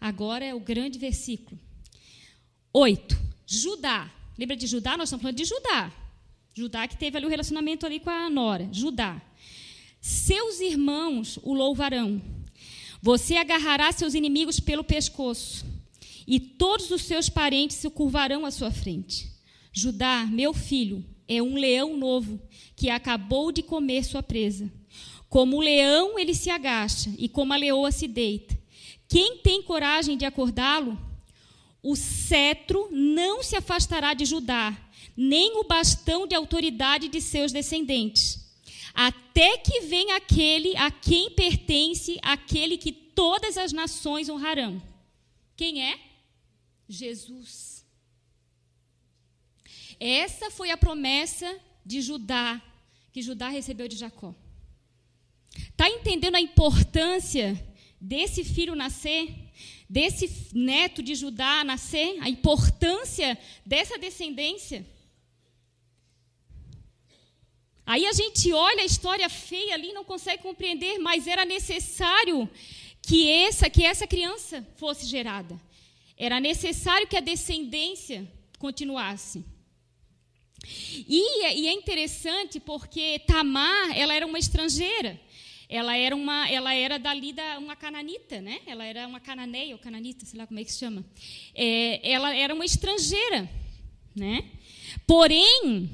Agora 0.00 0.44
é 0.44 0.52
o 0.52 0.58
grande 0.58 0.98
versículo. 0.98 1.56
8. 2.72 3.16
Judá. 3.46 4.12
Lembra 4.36 4.56
de 4.56 4.66
Judá? 4.66 4.96
Nós 4.96 5.08
estamos 5.08 5.22
falando 5.22 5.36
de 5.36 5.44
Judá. 5.44 5.92
Judá 6.52 6.88
que 6.88 6.96
teve 6.96 7.16
ali 7.16 7.26
o 7.26 7.30
relacionamento 7.30 7.86
ali 7.86 8.00
com 8.00 8.10
a 8.10 8.28
Nora. 8.28 8.68
Judá. 8.72 9.22
Seus 10.00 10.58
irmãos 10.58 11.38
o 11.44 11.54
louvarão. 11.54 12.20
Você 13.00 13.36
agarrará 13.36 13.92
seus 13.92 14.14
inimigos 14.14 14.58
pelo 14.58 14.82
pescoço 14.82 15.64
e 16.30 16.38
todos 16.38 16.92
os 16.92 17.02
seus 17.02 17.28
parentes 17.28 17.78
se 17.78 17.90
curvarão 17.90 18.46
à 18.46 18.52
sua 18.52 18.70
frente. 18.70 19.28
Judá, 19.72 20.24
meu 20.30 20.54
filho, 20.54 21.04
é 21.26 21.42
um 21.42 21.56
leão 21.56 21.96
novo 21.96 22.40
que 22.76 22.88
acabou 22.88 23.50
de 23.50 23.64
comer 23.64 24.04
sua 24.04 24.22
presa. 24.22 24.72
Como 25.28 25.56
o 25.56 25.60
leão, 25.60 26.16
ele 26.16 26.32
se 26.32 26.48
agacha 26.48 27.12
e 27.18 27.28
como 27.28 27.52
a 27.52 27.56
leoa 27.56 27.90
se 27.90 28.06
deita. 28.06 28.56
Quem 29.08 29.38
tem 29.38 29.60
coragem 29.60 30.16
de 30.16 30.24
acordá-lo? 30.24 30.96
O 31.82 31.96
cetro 31.96 32.88
não 32.92 33.42
se 33.42 33.56
afastará 33.56 34.14
de 34.14 34.24
Judá, 34.24 34.80
nem 35.16 35.58
o 35.58 35.64
bastão 35.64 36.28
de 36.28 36.36
autoridade 36.36 37.08
de 37.08 37.20
seus 37.20 37.50
descendentes, 37.50 38.38
até 38.94 39.58
que 39.58 39.80
venha 39.80 40.14
aquele 40.14 40.76
a 40.76 40.92
quem 40.92 41.30
pertence 41.30 42.20
aquele 42.22 42.78
que 42.78 42.92
todas 42.92 43.58
as 43.58 43.72
nações 43.72 44.28
honrarão. 44.28 44.80
Quem 45.56 45.82
é? 45.82 46.09
Jesus. 46.90 47.86
Essa 49.98 50.50
foi 50.50 50.70
a 50.70 50.76
promessa 50.76 51.58
de 51.84 52.00
Judá, 52.00 52.60
que 53.12 53.22
Judá 53.22 53.48
recebeu 53.48 53.86
de 53.86 53.96
Jacó. 53.96 54.34
Está 55.54 55.88
entendendo 55.88 56.36
a 56.36 56.40
importância 56.40 57.58
desse 58.00 58.44
filho 58.44 58.74
nascer? 58.74 59.34
Desse 59.88 60.56
neto 60.56 61.02
de 61.02 61.14
Judá 61.14 61.64
nascer? 61.64 62.18
A 62.20 62.28
importância 62.28 63.38
dessa 63.64 63.98
descendência? 63.98 64.86
Aí 67.84 68.06
a 68.06 68.12
gente 68.12 68.52
olha 68.52 68.82
a 68.82 68.86
história 68.86 69.28
feia 69.28 69.74
ali 69.74 69.88
e 69.90 69.92
não 69.92 70.04
consegue 70.04 70.42
compreender, 70.42 70.98
mas 70.98 71.26
era 71.26 71.44
necessário 71.44 72.48
que 73.02 73.28
essa, 73.28 73.68
que 73.68 73.84
essa 73.84 74.06
criança 74.06 74.66
fosse 74.76 75.06
gerada. 75.06 75.60
Era 76.20 76.38
necessário 76.38 77.06
que 77.06 77.16
a 77.16 77.20
descendência 77.20 78.30
continuasse. 78.58 79.42
E, 81.08 81.62
e, 81.62 81.66
é 81.66 81.72
interessante 81.72 82.60
porque 82.60 83.20
Tamar, 83.20 83.96
ela 83.96 84.12
era 84.12 84.26
uma 84.26 84.38
estrangeira. 84.38 85.18
Ela 85.66 85.96
era 85.96 86.14
uma, 86.14 86.46
ela 86.50 86.74
era 86.74 86.98
dali 86.98 87.32
da 87.32 87.58
uma 87.58 87.74
cananita, 87.74 88.38
né? 88.38 88.60
Ela 88.66 88.84
era 88.84 89.06
uma 89.06 89.18
cananeia 89.18 89.74
ou 89.74 89.78
cananita, 89.78 90.26
sei 90.26 90.38
lá 90.38 90.46
como 90.46 90.60
é 90.60 90.64
que 90.64 90.70
se 90.70 90.80
chama. 90.80 91.02
É, 91.54 92.12
ela 92.12 92.36
era 92.36 92.52
uma 92.52 92.66
estrangeira, 92.66 93.48
né? 94.14 94.44
Porém, 95.06 95.90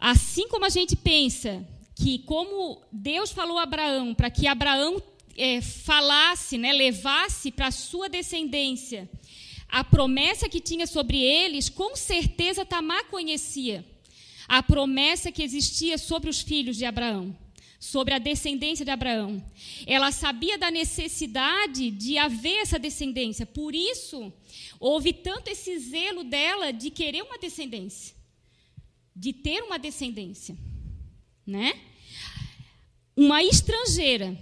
assim 0.00 0.48
como 0.48 0.64
a 0.64 0.70
gente 0.70 0.96
pensa 0.96 1.62
que 1.94 2.20
como 2.20 2.80
Deus 2.90 3.30
falou 3.30 3.58
a 3.58 3.64
Abraão 3.64 4.14
para 4.14 4.30
que 4.30 4.46
Abraão 4.46 5.02
é, 5.36 5.60
falasse, 5.60 6.56
né, 6.58 6.72
levasse 6.72 7.50
para 7.50 7.68
a 7.68 7.72
sua 7.72 8.08
descendência 8.08 9.08
a 9.68 9.82
promessa 9.82 10.48
que 10.48 10.60
tinha 10.60 10.86
sobre 10.86 11.20
eles, 11.20 11.68
com 11.68 11.96
certeza 11.96 12.64
Tamar 12.64 13.06
conhecia 13.06 13.84
a 14.46 14.62
promessa 14.62 15.32
que 15.32 15.42
existia 15.42 15.98
sobre 15.98 16.30
os 16.30 16.40
filhos 16.40 16.76
de 16.76 16.84
Abraão, 16.84 17.36
sobre 17.80 18.14
a 18.14 18.18
descendência 18.18 18.84
de 18.84 18.90
Abraão. 18.92 19.44
Ela 19.84 20.12
sabia 20.12 20.56
da 20.56 20.70
necessidade 20.70 21.90
de 21.90 22.16
haver 22.18 22.58
essa 22.58 22.78
descendência, 22.78 23.44
por 23.44 23.74
isso 23.74 24.32
houve 24.78 25.12
tanto 25.12 25.48
esse 25.48 25.76
zelo 25.78 26.22
dela 26.22 26.72
de 26.72 26.90
querer 26.90 27.22
uma 27.22 27.38
descendência, 27.38 28.14
de 29.16 29.32
ter 29.32 29.60
uma 29.62 29.78
descendência, 29.78 30.56
né? 31.44 31.80
Uma 33.16 33.42
estrangeira 33.42 34.38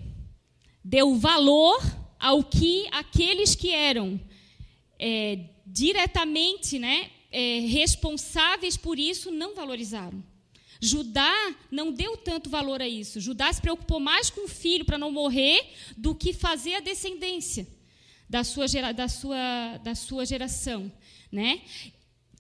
deu 0.85 1.15
valor 1.17 1.81
ao 2.19 2.43
que 2.43 2.87
aqueles 2.91 3.55
que 3.55 3.71
eram 3.71 4.21
é, 4.99 5.41
diretamente 5.67 6.79
né, 6.79 7.11
é, 7.31 7.61
responsáveis 7.61 8.77
por 8.77 8.99
isso 8.99 9.31
não 9.31 9.55
valorizaram. 9.55 10.23
Judá 10.81 11.55
não 11.71 11.93
deu 11.93 12.17
tanto 12.17 12.51
valor 12.51 12.83
a 12.83 12.89
isso. 12.89 13.21
Judá 13.21 13.53
se 13.53 13.63
preocupou 13.63 14.01
mais 14.01 14.31
com 14.31 14.47
o 14.47 14.49
filho 14.49 14.85
para 14.85 14.99
não 14.99 15.13
morrer 15.13 15.65
do 15.97 16.13
que 16.15 16.33
fazer 16.33 16.75
a 16.75 16.81
descendência 16.81 17.67
da 18.29 18.43
sua, 18.43 18.67
da 18.93 19.09
sua, 19.09 19.79
da 19.85 19.95
sua 19.95 20.27
geração. 20.27 20.91
Né? 21.31 21.63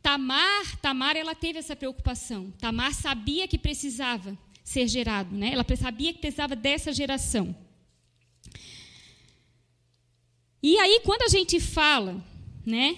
Tamar, 0.02 0.76
Tamar 0.80 1.16
ela 1.16 1.34
teve 1.34 1.60
essa 1.60 1.76
preocupação. 1.76 2.50
Tamar 2.58 2.92
sabia 2.92 3.46
que 3.46 3.56
precisava 3.56 4.36
ser 4.64 4.88
gerado, 4.88 5.36
né? 5.36 5.52
ela 5.52 5.64
sabia 5.76 6.12
que 6.12 6.18
precisava 6.18 6.56
dessa 6.56 6.92
geração. 6.92 7.54
E 10.62 10.78
aí, 10.78 11.00
quando 11.04 11.22
a 11.22 11.28
gente 11.28 11.58
fala, 11.58 12.24
né, 12.64 12.96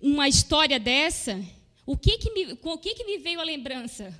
uma 0.00 0.28
história 0.28 0.78
dessa, 0.78 1.44
o 1.84 1.96
que 1.96 2.18
que 2.18 2.30
me, 2.30 2.58
o 2.62 2.78
que, 2.78 2.94
que 2.94 3.04
me 3.04 3.18
veio 3.18 3.40
a 3.40 3.44
lembrança? 3.44 4.18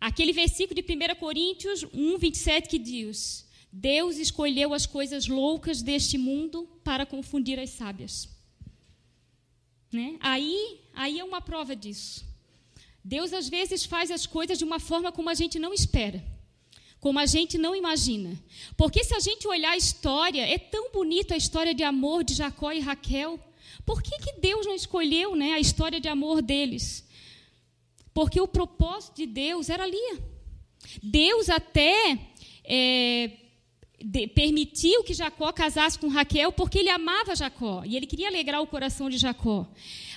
Aquele 0.00 0.32
versículo 0.32 0.80
de 0.80 0.92
1 0.92 1.14
Coríntios 1.16 1.84
1, 1.92 2.18
27 2.18 2.68
que 2.68 2.78
diz: 2.78 3.46
Deus 3.70 4.16
escolheu 4.16 4.74
as 4.74 4.84
coisas 4.86 5.28
loucas 5.28 5.80
deste 5.80 6.18
mundo 6.18 6.68
para 6.82 7.06
confundir 7.06 7.58
as 7.58 7.70
sábias. 7.70 8.28
Né? 9.92 10.16
Aí, 10.20 10.80
aí 10.94 11.18
é 11.20 11.24
uma 11.24 11.40
prova 11.40 11.76
disso. 11.76 12.24
Deus 13.04 13.32
às 13.32 13.48
vezes 13.48 13.84
faz 13.84 14.10
as 14.10 14.26
coisas 14.26 14.58
de 14.58 14.64
uma 14.64 14.80
forma 14.80 15.12
como 15.12 15.30
a 15.30 15.34
gente 15.34 15.58
não 15.58 15.72
espera, 15.72 16.22
como 17.00 17.18
a 17.18 17.26
gente 17.26 17.56
não 17.56 17.74
imagina. 17.74 18.38
Porque 18.76 19.02
se 19.02 19.14
a 19.14 19.20
gente 19.20 19.48
olhar 19.48 19.70
a 19.70 19.76
história, 19.76 20.42
é 20.42 20.58
tão 20.58 20.92
bonita 20.92 21.34
a 21.34 21.36
história 21.36 21.74
de 21.74 21.82
amor 21.82 22.22
de 22.22 22.34
Jacó 22.34 22.70
e 22.72 22.80
Raquel. 22.80 23.40
Por 23.86 24.02
que, 24.02 24.18
que 24.18 24.40
Deus 24.40 24.66
não 24.66 24.74
escolheu 24.74 25.34
né, 25.34 25.54
a 25.54 25.60
história 25.60 25.98
de 25.98 26.08
amor 26.08 26.42
deles? 26.42 27.04
Porque 28.12 28.40
o 28.40 28.46
propósito 28.46 29.16
de 29.16 29.26
Deus 29.26 29.70
era 29.70 29.84
ali. 29.84 30.20
Deus 31.02 31.48
até 31.48 32.18
é, 32.64 33.30
de, 34.02 34.26
permitiu 34.28 35.02
que 35.02 35.14
Jacó 35.14 35.52
casasse 35.52 35.98
com 35.98 36.08
Raquel 36.08 36.52
porque 36.52 36.78
ele 36.78 36.88
amava 36.88 37.36
Jacó 37.36 37.82
e 37.84 37.96
ele 37.96 38.06
queria 38.06 38.28
alegrar 38.28 38.60
o 38.60 38.66
coração 38.66 39.08
de 39.08 39.18
Jacó. 39.18 39.66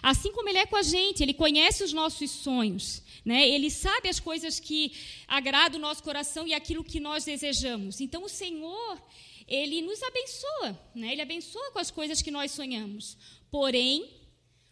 Assim 0.01 0.31
como 0.31 0.49
ele 0.49 0.57
é 0.57 0.65
com 0.65 0.75
a 0.75 0.81
gente, 0.81 1.21
ele 1.21 1.33
conhece 1.33 1.83
os 1.83 1.93
nossos 1.93 2.29
sonhos, 2.29 3.01
né? 3.25 3.47
ele 3.47 3.69
sabe 3.69 4.09
as 4.09 4.19
coisas 4.19 4.59
que 4.59 4.91
agradam 5.27 5.79
o 5.79 5.81
nosso 5.81 6.03
coração 6.03 6.47
e 6.47 6.53
aquilo 6.53 6.83
que 6.83 6.99
nós 6.99 7.25
desejamos. 7.25 8.01
Então 8.01 8.23
o 8.23 8.29
Senhor, 8.29 9.01
ele 9.47 9.81
nos 9.81 10.01
abençoa, 10.03 10.79
né? 10.93 11.11
ele 11.11 11.21
abençoa 11.21 11.71
com 11.71 11.79
as 11.79 11.89
coisas 11.89 12.21
que 12.21 12.31
nós 12.31 12.51
sonhamos. 12.51 13.17
Porém, 13.49 14.09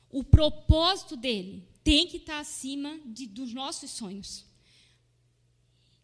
o 0.09 0.23
propósito 0.23 1.15
dele 1.15 1.67
tem 1.83 2.07
que 2.07 2.17
estar 2.17 2.39
acima 2.39 2.99
de, 3.05 3.25
dos 3.27 3.53
nossos 3.53 3.91
sonhos. 3.91 4.45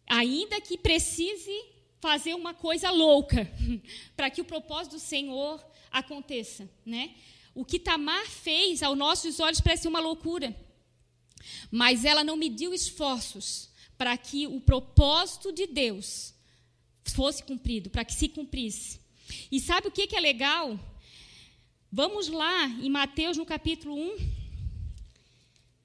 Ainda 0.06 0.60
que 0.60 0.78
precise 0.78 1.52
fazer 2.00 2.34
uma 2.34 2.54
coisa 2.54 2.90
louca 2.90 3.50
para 4.16 4.30
que 4.30 4.40
o 4.40 4.44
propósito 4.44 4.92
do 4.92 5.00
Senhor 5.00 5.62
aconteça, 5.90 6.68
né? 6.84 7.14
O 7.54 7.64
que 7.64 7.78
Tamar 7.78 8.26
fez 8.26 8.82
aos 8.82 8.96
nossos 8.96 9.40
olhos 9.40 9.60
parece 9.60 9.88
uma 9.88 10.00
loucura, 10.00 10.56
mas 11.70 12.04
ela 12.04 12.24
não 12.24 12.36
mediu 12.36 12.72
esforços 12.74 13.70
para 13.96 14.16
que 14.16 14.46
o 14.46 14.60
propósito 14.60 15.52
de 15.52 15.66
Deus 15.66 16.34
fosse 17.04 17.42
cumprido, 17.42 17.90
para 17.90 18.04
que 18.04 18.14
se 18.14 18.28
cumprisse. 18.28 19.00
E 19.50 19.60
sabe 19.60 19.88
o 19.88 19.90
que 19.90 20.14
é 20.14 20.20
legal? 20.20 20.78
Vamos 21.90 22.28
lá 22.28 22.66
em 22.66 22.90
Mateus 22.90 23.36
no 23.36 23.46
capítulo 23.46 23.94
1. 23.94 24.16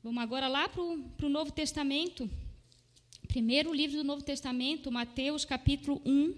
Vamos 0.04 0.22
agora 0.22 0.48
lá 0.48 0.68
para 0.68 0.82
o 0.82 1.30
Novo 1.30 1.52
Testamento. 1.52 2.30
Primeiro 3.28 3.74
livro 3.74 3.98
do 3.98 4.04
Novo 4.04 4.22
Testamento, 4.22 4.92
Mateus 4.92 5.44
capítulo 5.44 6.00
1, 6.06 6.36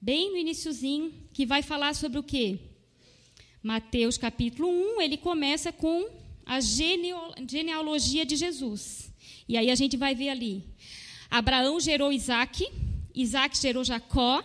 bem 0.00 0.30
no 0.30 0.38
iníciozinho, 0.38 1.12
que 1.32 1.44
vai 1.44 1.62
falar 1.62 1.94
sobre 1.94 2.18
o 2.18 2.22
quê? 2.22 2.58
Mateus 3.62 4.16
capítulo 4.16 4.68
1, 4.68 5.02
ele 5.02 5.18
começa 5.18 5.70
com 5.70 6.08
a 6.50 6.58
genealogia 6.58 8.26
de 8.26 8.34
Jesus. 8.34 9.14
E 9.48 9.56
aí 9.56 9.70
a 9.70 9.76
gente 9.76 9.96
vai 9.96 10.16
ver 10.16 10.30
ali. 10.30 10.64
Abraão 11.30 11.78
gerou 11.78 12.12
Isaac, 12.12 12.68
Isaac 13.14 13.56
gerou 13.56 13.84
Jacó, 13.84 14.42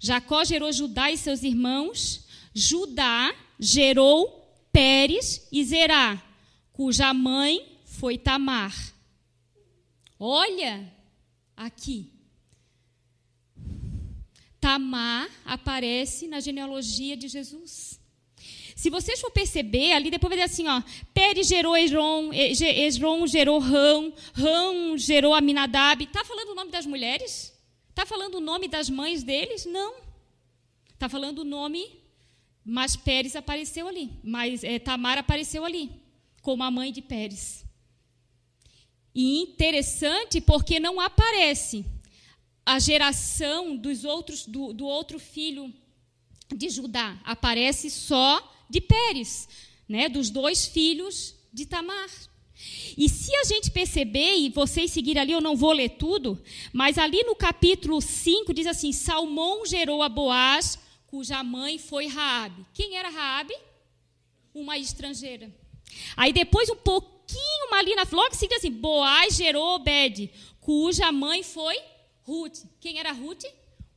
Jacó 0.00 0.46
gerou 0.46 0.72
Judá 0.72 1.10
e 1.10 1.18
seus 1.18 1.42
irmãos, 1.42 2.26
Judá 2.54 3.34
gerou 3.60 4.16
Pérez 4.72 5.46
e 5.52 5.62
Zerá, 5.62 6.22
cuja 6.72 7.12
mãe 7.12 7.78
foi 7.84 8.16
Tamar. 8.16 8.74
Olha 10.18 10.90
aqui. 11.54 12.10
Tamar 14.58 15.28
aparece 15.44 16.28
na 16.28 16.40
genealogia 16.40 17.14
de 17.14 17.28
Jesus. 17.28 18.01
Se 18.82 18.90
vocês 18.90 19.20
for 19.20 19.30
perceber, 19.30 19.92
ali 19.92 20.10
depois 20.10 20.28
vai 20.34 20.44
dizer 20.44 20.52
assim, 20.52 20.66
ó, 20.66 20.82
Pérez 21.14 21.46
gerou 21.46 21.76
Esron, 21.76 22.32
Esron 22.32 23.24
gerou 23.28 23.60
Rão, 23.60 24.12
Rão 24.34 24.98
gerou 24.98 25.34
Aminadab. 25.34 26.02
Está 26.02 26.24
falando 26.24 26.48
o 26.48 26.54
nome 26.56 26.72
das 26.72 26.84
mulheres? 26.84 27.56
Está 27.90 28.04
falando 28.04 28.38
o 28.38 28.40
nome 28.40 28.66
das 28.66 28.90
mães 28.90 29.22
deles? 29.22 29.66
Não. 29.66 29.94
Está 30.92 31.08
falando 31.08 31.42
o 31.42 31.44
nome, 31.44 31.96
mas 32.64 32.96
Pérez 32.96 33.36
apareceu 33.36 33.86
ali. 33.86 34.10
Mas 34.20 34.64
é, 34.64 34.80
Tamar 34.80 35.16
apareceu 35.16 35.64
ali, 35.64 35.88
como 36.40 36.64
a 36.64 36.70
mãe 36.72 36.90
de 36.90 37.02
Pérez. 37.02 37.64
E 39.14 39.42
interessante 39.42 40.40
porque 40.40 40.80
não 40.80 40.98
aparece 40.98 41.84
a 42.66 42.80
geração 42.80 43.76
dos 43.76 44.04
outros 44.04 44.44
do, 44.44 44.72
do 44.72 44.86
outro 44.86 45.20
filho 45.20 45.72
de 46.52 46.68
Judá, 46.68 47.16
aparece 47.24 47.88
só 47.88 48.48
de 48.72 48.80
Pérez, 48.80 49.46
né, 49.86 50.08
dos 50.08 50.30
dois 50.30 50.64
filhos 50.64 51.36
de 51.52 51.66
Tamar. 51.66 52.08
E 52.96 53.06
se 53.06 53.34
a 53.36 53.44
gente 53.44 53.70
perceber, 53.70 54.36
e 54.36 54.48
vocês 54.48 54.90
seguirem 54.90 55.20
ali, 55.20 55.32
eu 55.32 55.42
não 55.42 55.54
vou 55.54 55.72
ler 55.72 55.90
tudo, 55.90 56.42
mas 56.72 56.96
ali 56.96 57.22
no 57.24 57.34
capítulo 57.34 58.00
5 58.00 58.54
diz 58.54 58.66
assim: 58.66 58.90
Salmão 58.90 59.66
gerou 59.66 60.02
a 60.02 60.08
Boaz, 60.08 60.78
cuja 61.06 61.42
mãe 61.44 61.78
foi 61.78 62.06
Raabe. 62.06 62.64
Quem 62.72 62.96
era 62.96 63.10
Raabe? 63.10 63.54
Uma 64.54 64.78
estrangeira. 64.78 65.54
Aí 66.16 66.32
depois, 66.32 66.70
um 66.70 66.76
pouquinho 66.76 67.74
ali 67.74 67.94
na 67.94 68.06
logo 68.10 68.34
seguinte 68.34 68.56
assim, 68.56 68.70
Boaz 68.70 69.36
gerou 69.36 69.74
Obed, 69.74 70.30
cuja 70.60 71.12
mãe 71.12 71.42
foi 71.42 71.76
Ruth. 72.22 72.60
Quem 72.80 72.98
era 72.98 73.12
Ruth? 73.12 73.44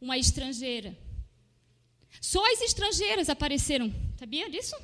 Uma 0.02 0.18
estrangeira. 0.18 0.98
Só 2.20 2.44
as 2.52 2.60
estrangeiras 2.62 3.30
apareceram. 3.30 3.94
Sabia 4.26 4.50
disso? 4.50 4.76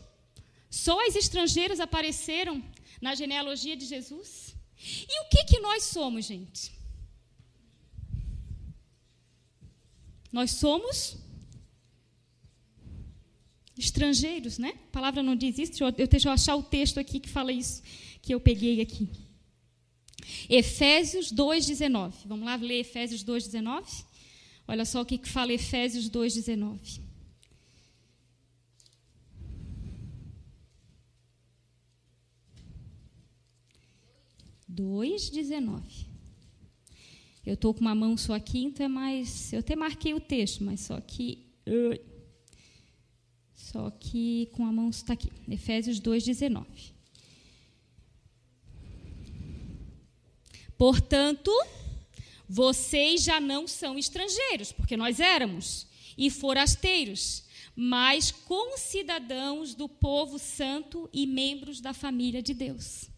Só 0.69 0.95
as 1.07 1.15
estrangeiras 1.15 1.79
apareceram 1.79 2.63
na 3.01 3.15
genealogia 3.15 3.75
de 3.75 3.87
Jesus. 3.87 4.55
E 5.09 5.21
o 5.21 5.29
que 5.29 5.45
que 5.45 5.59
nós 5.59 5.85
somos, 5.85 6.25
gente? 6.25 6.71
Nós 10.31 10.51
somos 10.51 11.17
estrangeiros, 13.75 14.59
né? 14.59 14.73
A 14.89 14.91
palavra 14.91 15.23
não 15.23 15.35
diz 15.35 15.57
isso. 15.57 15.83
Eu, 15.83 15.91
deixa 15.91 16.29
eu 16.29 16.33
achar 16.33 16.55
o 16.55 16.61
texto 16.61 16.99
aqui 16.99 17.19
que 17.19 17.27
fala 17.27 17.51
isso 17.51 17.81
que 18.21 18.35
eu 18.35 18.39
peguei 18.39 18.79
aqui. 18.79 19.09
Efésios 20.47 21.33
2,19. 21.33 22.13
Vamos 22.27 22.45
lá 22.45 22.55
ler 22.57 22.81
Efésios 22.81 23.23
2,19? 23.23 24.05
Olha 24.67 24.85
só 24.85 25.01
o 25.01 25.05
que 25.05 25.17
fala 25.27 25.51
Efésios 25.51 26.07
2,19. 26.11 27.09
Dois 34.73 35.29
dezenove. 35.29 36.05
Eu 37.45 37.55
estou 37.55 37.73
com 37.73 37.81
uma 37.81 37.93
mão 37.93 38.15
só 38.15 38.35
aqui, 38.35 38.59
então 38.63 38.85
é 38.85 38.89
mais. 38.89 39.51
Eu 39.51 39.59
até 39.59 39.75
marquei 39.75 40.13
o 40.13 40.19
texto, 40.21 40.63
mas 40.63 40.79
só 40.79 41.01
que. 41.01 41.45
Só 43.53 43.91
que 43.91 44.47
com 44.53 44.65
a 44.65 44.71
mão 44.71 44.89
está 44.89 45.11
aqui. 45.11 45.29
Efésios 45.49 45.99
2,19. 45.99 46.65
Portanto, 50.77 51.51
vocês 52.47 53.23
já 53.23 53.41
não 53.41 53.67
são 53.67 53.97
estrangeiros, 53.97 54.71
porque 54.71 54.95
nós 54.95 55.19
éramos, 55.19 55.85
e 56.17 56.29
forasteiros, 56.29 57.43
mas 57.75 58.31
concidadãos 58.31 59.75
do 59.75 59.89
povo 59.89 60.39
santo 60.39 61.09
e 61.11 61.27
membros 61.27 61.81
da 61.81 61.93
família 61.93 62.41
de 62.41 62.53
Deus. 62.53 63.10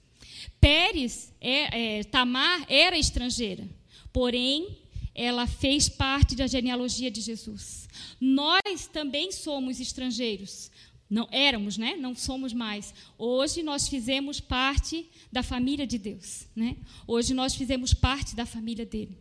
Pérez, 0.63 1.29
é, 1.41 1.97
é, 1.97 2.03
Tamar 2.05 2.65
era 2.69 2.97
estrangeira, 2.97 3.67
porém 4.13 4.77
ela 5.13 5.45
fez 5.45 5.89
parte 5.89 6.37
da 6.37 6.47
genealogia 6.47 7.11
de 7.11 7.19
Jesus. 7.19 7.89
Nós 8.17 8.87
também 8.87 9.29
somos 9.33 9.81
estrangeiros, 9.81 10.71
não 11.09 11.27
éramos, 11.31 11.77
né? 11.77 11.97
Não 11.97 12.15
somos 12.15 12.53
mais. 12.53 12.93
Hoje 13.17 13.61
nós 13.61 13.89
fizemos 13.89 14.39
parte 14.39 15.05
da 15.29 15.43
família 15.43 15.85
de 15.85 15.97
Deus, 15.97 16.47
né? 16.55 16.77
Hoje 17.05 17.33
nós 17.33 17.53
fizemos 17.53 17.93
parte 17.93 18.33
da 18.33 18.45
família 18.45 18.85
dele. 18.85 19.17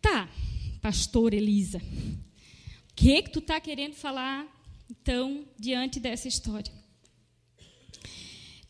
Tá, 0.00 0.30
pastor 0.80 1.34
Elisa. 1.34 1.78
O 1.78 2.94
que 2.94 3.20
que 3.22 3.30
tu 3.30 3.40
está 3.40 3.60
querendo 3.60 3.94
falar 3.94 4.46
então 4.88 5.44
diante 5.58 5.98
dessa 5.98 6.28
história? 6.28 6.79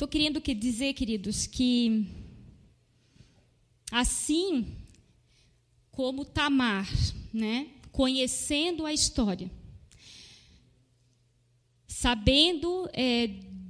Estou 0.00 0.08
querendo 0.08 0.40
que 0.40 0.54
dizer, 0.54 0.94
queridos, 0.94 1.46
que 1.46 2.06
assim 3.92 4.78
como 5.90 6.24
Tamar, 6.24 6.88
né, 7.30 7.68
conhecendo 7.92 8.86
a 8.86 8.94
história, 8.94 9.50
sabendo 11.86 12.88
é, 12.94 13.26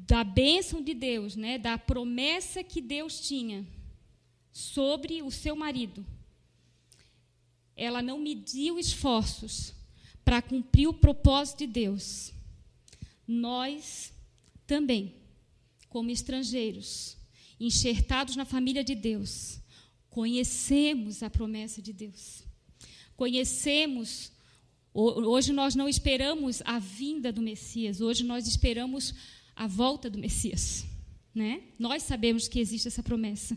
da 0.07 0.23
bênção 0.23 0.81
de 0.81 0.95
Deus, 0.95 1.35
né, 1.35 1.59
da 1.59 1.77
promessa 1.77 2.63
que 2.63 2.81
Deus 2.81 3.27
tinha 3.27 3.67
sobre 4.53 5.23
o 5.23 5.33
seu 5.33 5.57
marido, 5.57 6.07
ela 7.75 8.01
não 8.01 8.21
mediu 8.21 8.79
esforços 8.79 9.75
para 10.25 10.41
cumprir 10.41 10.87
o 10.87 10.95
propósito 10.95 11.59
de 11.59 11.67
Deus. 11.67 12.33
Nós 13.27 14.13
também, 14.65 15.20
como 15.91 16.11
estrangeiros, 16.11 17.19
enxertados 17.61 18.35
na 18.35 18.47
família 18.47 18.83
de 18.83 18.95
Deus, 18.95 19.61
conhecemos 20.09 21.23
a 21.23 21.29
promessa 21.29 21.83
de 21.83 21.93
Deus. 21.93 22.43
Conhecemos 23.15 24.33
Hoje 24.93 25.53
nós 25.53 25.77
não 25.77 25.89
esperamos 25.89 26.63
a 26.65 26.81
vinda 26.81 27.31
do 27.31 27.41
Messias, 27.41 28.01
hoje 28.01 28.25
nós 28.25 28.49
esperamos 28.49 29.15
a 29.55 29.67
volta 29.67 30.11
do 30.11 30.19
Messias. 30.19 30.85
Né? 31.33 31.63
Nós 31.79 32.03
sabemos 32.03 32.49
que 32.49 32.59
existe 32.59 32.89
essa 32.89 33.03
promessa. 33.03 33.57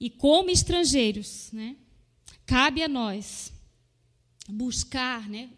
E 0.00 0.08
como 0.08 0.48
estrangeiros, 0.48 1.50
né, 1.52 1.76
cabe 2.46 2.82
a 2.82 2.88
nós 2.88 3.52
buscar, 4.48 5.28
né, 5.28 5.50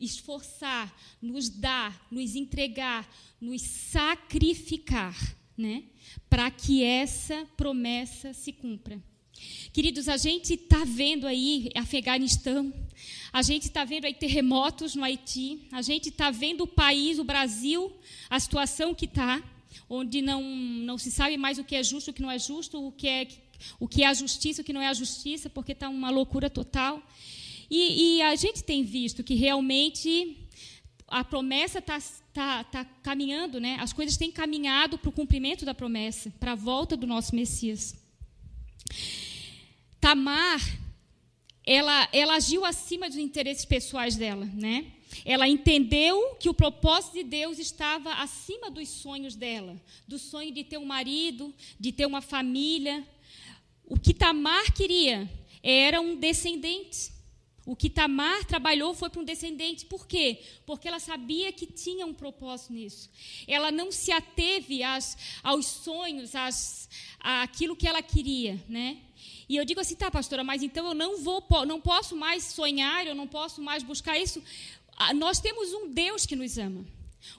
esforçar, 0.00 0.94
nos 1.20 1.48
dar, 1.48 2.06
nos 2.10 2.34
entregar, 2.34 3.08
nos 3.40 3.62
sacrificar, 3.62 5.16
né, 5.56 5.84
para 6.28 6.50
que 6.50 6.82
essa 6.82 7.46
promessa 7.56 8.32
se 8.34 8.52
cumpra. 8.52 9.02
Queridos, 9.72 10.08
a 10.08 10.16
gente 10.16 10.54
está 10.54 10.84
vendo 10.84 11.26
aí 11.26 11.70
Afeganistão, 11.74 12.72
a 13.32 13.42
gente 13.42 13.64
está 13.64 13.84
vendo 13.84 14.06
aí 14.06 14.14
terremotos 14.14 14.94
no 14.94 15.04
Haiti, 15.04 15.68
a 15.70 15.82
gente 15.82 16.08
está 16.08 16.30
vendo 16.30 16.62
o 16.62 16.66
país, 16.66 17.18
o 17.18 17.24
Brasil, 17.24 17.92
a 18.30 18.40
situação 18.40 18.94
que 18.94 19.04
está, 19.04 19.42
onde 19.88 20.22
não, 20.22 20.42
não 20.42 20.96
se 20.96 21.10
sabe 21.10 21.36
mais 21.36 21.58
o 21.58 21.64
que 21.64 21.76
é 21.76 21.82
justo, 21.82 22.10
o 22.10 22.14
que 22.14 22.22
não 22.22 22.30
é 22.30 22.38
justo, 22.38 22.86
o 22.86 22.90
que 22.90 23.06
é, 23.06 23.28
o 23.78 23.86
que 23.86 24.02
é 24.02 24.06
a 24.06 24.14
justiça, 24.14 24.62
o 24.62 24.64
que 24.64 24.72
não 24.72 24.80
é 24.80 24.88
a 24.88 24.94
justiça, 24.94 25.50
porque 25.50 25.72
está 25.72 25.88
uma 25.88 26.10
loucura 26.10 26.48
total. 26.48 27.02
E, 27.70 28.16
e 28.18 28.22
a 28.22 28.34
gente 28.36 28.62
tem 28.62 28.82
visto 28.82 29.24
que 29.24 29.34
realmente 29.34 30.48
a 31.08 31.24
promessa 31.24 31.78
está 31.78 32.00
tá, 32.32 32.64
tá 32.64 32.84
caminhando, 33.02 33.60
né? 33.60 33.76
as 33.80 33.92
coisas 33.92 34.16
têm 34.16 34.30
caminhado 34.30 34.98
para 34.98 35.08
o 35.08 35.12
cumprimento 35.12 35.64
da 35.64 35.74
promessa, 35.74 36.30
para 36.38 36.52
a 36.52 36.56
volta 36.56 36.96
do 36.96 37.06
nosso 37.06 37.34
Messias. 37.34 37.94
Tamar, 40.00 40.60
ela, 41.64 42.08
ela 42.12 42.34
agiu 42.34 42.64
acima 42.64 43.08
dos 43.08 43.18
interesses 43.18 43.64
pessoais 43.64 44.16
dela, 44.16 44.44
né? 44.54 44.92
Ela 45.24 45.48
entendeu 45.48 46.36
que 46.38 46.48
o 46.48 46.54
propósito 46.54 47.14
de 47.14 47.24
Deus 47.24 47.58
estava 47.58 48.12
acima 48.14 48.70
dos 48.70 48.88
sonhos 48.88 49.34
dela, 49.34 49.80
do 50.06 50.18
sonho 50.18 50.52
de 50.52 50.62
ter 50.62 50.78
um 50.78 50.84
marido, 50.84 51.54
de 51.80 51.90
ter 51.90 52.06
uma 52.06 52.20
família. 52.20 53.06
O 53.84 53.98
que 53.98 54.12
Tamar 54.12 54.72
queria 54.72 55.30
era 55.62 56.00
um 56.00 56.16
descendente. 56.16 57.15
O 57.66 57.74
que 57.74 57.90
Tamar 57.90 58.44
trabalhou 58.44 58.94
foi 58.94 59.10
para 59.10 59.20
um 59.20 59.24
descendente. 59.24 59.86
Por 59.86 60.06
quê? 60.06 60.40
Porque 60.64 60.86
ela 60.86 61.00
sabia 61.00 61.52
que 61.52 61.66
tinha 61.66 62.06
um 62.06 62.14
propósito 62.14 62.72
nisso. 62.72 63.10
Ela 63.48 63.72
não 63.72 63.90
se 63.90 64.12
ateve 64.12 64.84
às, 64.84 65.18
aos 65.42 65.66
sonhos, 65.66 66.36
às, 66.36 66.88
àquilo 67.18 67.74
que 67.74 67.88
ela 67.88 68.00
queria, 68.00 68.64
né? 68.68 68.98
E 69.48 69.56
eu 69.56 69.64
digo 69.64 69.80
assim, 69.80 69.96
tá, 69.96 70.08
pastora, 70.08 70.44
mas 70.44 70.62
então 70.62 70.86
eu 70.86 70.94
não 70.94 71.18
vou, 71.18 71.44
não 71.66 71.80
posso 71.80 72.14
mais 72.14 72.44
sonhar, 72.44 73.04
eu 73.04 73.16
não 73.16 73.26
posso 73.26 73.60
mais 73.60 73.82
buscar 73.82 74.16
isso. 74.16 74.40
Ah, 74.96 75.12
nós 75.12 75.40
temos 75.40 75.72
um 75.72 75.88
Deus 75.92 76.24
que 76.24 76.36
nos 76.36 76.56
ama, 76.58 76.86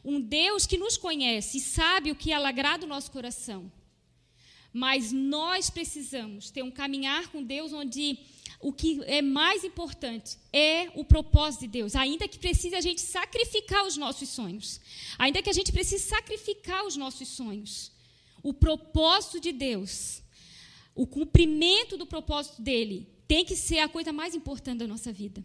um 0.04 0.20
Deus 0.20 0.66
que 0.68 0.78
nos 0.78 0.98
conhece 0.98 1.58
e 1.58 1.62
sabe 1.62 2.12
o 2.12 2.16
que 2.16 2.34
agrada 2.34 2.86
o 2.86 2.90
nosso 2.90 3.12
coração. 3.12 3.72
Mas 4.74 5.14
nós 5.14 5.70
precisamos 5.70 6.52
ter 6.52 6.64
um 6.64 6.70
caminhar 6.70 7.30
com 7.30 7.42
Deus 7.42 7.72
onde 7.72 8.20
o 8.60 8.74
que 8.74 9.02
é 9.06 9.22
mais 9.22 9.64
importante 9.64 10.38
é 10.52 10.90
o 10.96 11.04
propósito 11.04 11.62
de 11.62 11.68
Deus, 11.68 11.96
ainda 11.96 12.28
que 12.28 12.40
precise 12.40 12.76
a 12.76 12.82
gente 12.82 13.02
sacrificar 13.02 13.86
os 13.86 13.98
nossos 13.98 14.30
sonhos, 14.30 14.80
ainda 15.18 15.42
que 15.42 15.50
a 15.50 15.54
gente 15.54 15.72
precise 15.72 16.04
sacrificar 16.04 16.86
os 16.86 16.96
nossos 16.96 17.28
sonhos. 17.28 17.92
O 18.42 18.54
propósito 18.54 19.40
de 19.40 19.52
Deus 19.52 20.22
o 20.98 21.06
cumprimento 21.06 21.96
do 21.96 22.08
propósito 22.08 22.60
dele 22.60 23.08
tem 23.28 23.46
que 23.46 23.56
ser 23.56 23.78
a 23.80 23.88
coisa 23.88 24.12
mais 24.12 24.34
importante 24.34 24.80
da 24.80 24.88
nossa 24.88 25.14
vida. 25.14 25.44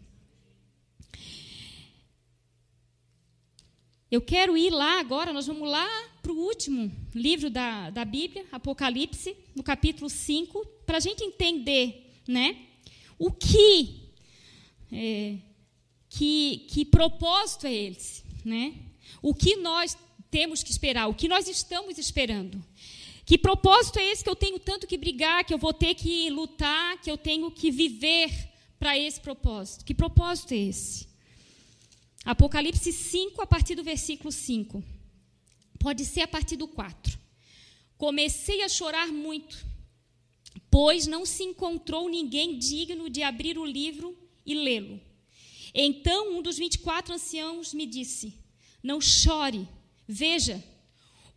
Eu 4.09 4.19
quero 4.19 4.57
ir 4.57 4.71
lá 4.71 4.99
agora, 4.99 5.31
nós 5.31 5.45
vamos 5.45 5.69
lá 5.69 5.87
para 6.21 6.31
o 6.31 6.37
último 6.37 6.91
livro 7.13 7.49
da, 7.49 7.91
da 7.91 8.03
Bíblia, 8.03 8.45
Apocalipse, 8.51 9.35
no 9.55 9.63
capítulo 9.63 10.09
5, 10.09 10.65
para 10.85 10.97
a 10.97 10.99
gente 10.99 11.23
entender 11.23 12.11
né, 12.27 12.67
o 13.17 13.31
que, 13.31 14.09
é, 14.91 15.37
que, 16.09 16.65
que 16.69 16.85
propósito 16.85 17.67
é 17.67 17.73
esse, 17.73 18.23
né? 18.43 18.75
o 19.21 19.33
que 19.33 19.55
nós 19.55 19.97
temos 20.29 20.63
que 20.63 20.71
esperar, 20.71 21.07
o 21.07 21.13
que 21.13 21.27
nós 21.27 21.47
estamos 21.47 21.97
esperando. 21.97 22.63
Que 23.25 23.37
propósito 23.37 23.99
é 23.99 24.11
esse 24.11 24.23
que 24.23 24.29
eu 24.29 24.35
tenho 24.35 24.59
tanto 24.59 24.85
que 24.85 24.97
brigar, 24.97 25.45
que 25.45 25.53
eu 25.53 25.57
vou 25.57 25.73
ter 25.73 25.95
que 25.95 26.29
lutar, 26.29 26.99
que 26.99 27.09
eu 27.09 27.17
tenho 27.17 27.49
que 27.49 27.71
viver 27.71 28.29
para 28.77 28.97
esse 28.97 29.19
propósito? 29.19 29.85
Que 29.85 29.93
propósito 29.93 30.53
é 30.53 30.57
esse? 30.57 31.07
Apocalipse 32.25 32.91
5, 32.91 33.41
a 33.41 33.47
partir 33.47 33.75
do 33.75 33.83
versículo 33.83 34.31
5. 34.31 34.83
Pode 35.79 36.03
ser 36.03 36.21
a 36.21 36.27
partir 36.27 36.57
do 36.57 36.67
4. 36.67 37.17
Comecei 37.97 38.61
a 38.63 38.67
chorar 38.67 39.07
muito, 39.07 39.65
pois 40.69 41.07
não 41.07 41.25
se 41.25 41.43
encontrou 41.43 42.09
ninguém 42.09 42.57
digno 42.57 43.09
de 43.09 43.23
abrir 43.23 43.57
o 43.57 43.65
livro 43.65 44.17
e 44.45 44.53
lê-lo. 44.53 44.99
Então 45.73 46.37
um 46.37 46.41
dos 46.41 46.57
24 46.57 47.13
anciãos 47.13 47.73
me 47.73 47.85
disse: 47.85 48.33
Não 48.81 49.01
chore, 49.01 49.67
veja 50.07 50.63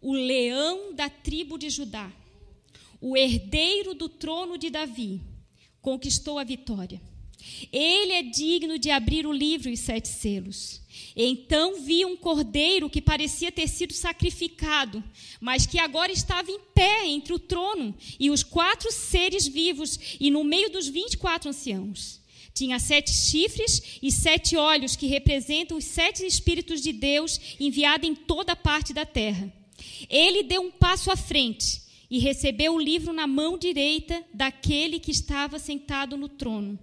o 0.01 0.13
leão 0.13 0.95
da 0.95 1.09
tribo 1.09 1.59
de 1.59 1.71
Judá, 1.71 2.13
o 3.01 3.17
herdeiro 3.17 3.95
do 3.95 4.09
trono 4.09 4.59
de 4.59 4.71
Davi, 4.71 5.21
conquistou 5.81 6.39
a 6.39 6.45
vitória. 6.45 7.01
Ele 7.73 8.13
é 8.13 8.23
digno 8.23 8.79
de 8.79 8.91
abrir 8.91 9.27
o 9.27 9.33
livro 9.33 9.71
e 9.71 9.77
sete 9.77 10.09
selos. 10.09 10.81
Então 11.15 11.83
vi 11.83 12.05
um 12.05 12.17
cordeiro 12.17 12.91
que 12.91 13.01
parecia 13.01 13.53
ter 13.53 13.69
sido 13.69 13.93
sacrificado, 13.93 15.03
mas 15.41 15.67
que 15.67 15.79
agora 15.79 16.13
estava 16.13 16.51
em 16.51 16.61
pé 16.75 17.07
entre 17.07 17.33
o 17.33 17.39
trono 17.39 17.95
e 18.19 18.31
os 18.31 18.43
quatro 18.43 18.93
seres 18.93 19.47
vivos 19.47 19.99
e 20.21 20.31
no 20.31 20.45
meio 20.45 20.71
dos 20.71 20.89
vinte 20.89 21.15
e 21.15 21.19
quatro 21.19 21.51
anciãos. 21.51 22.21
Tinha 22.55 22.79
sete 22.79 23.13
chifres 23.13 23.99
e 24.03 24.11
sete 24.11 24.57
olhos 24.57 24.97
que 24.97 25.07
representam 25.07 25.77
os 25.77 25.85
sete 25.85 26.25
espíritos 26.25 26.81
de 26.81 26.93
Deus 26.93 27.39
enviados 27.61 28.09
em 28.09 28.15
toda 28.15 28.57
parte 28.57 28.95
da 28.95 29.05
terra. 29.05 29.53
Ele 30.09 30.43
deu 30.43 30.63
um 30.63 30.71
passo 30.71 31.11
à 31.11 31.17
frente 31.17 31.83
e 32.11 32.19
recebeu 32.19 32.75
o 32.75 32.81
livro 32.81 33.13
na 33.13 33.27
mão 33.27 33.59
direita 33.59 34.25
daquele 34.33 34.99
que 34.99 35.11
estava 35.11 35.59
sentado 35.59 36.17
no 36.17 36.29
trono. 36.29 36.79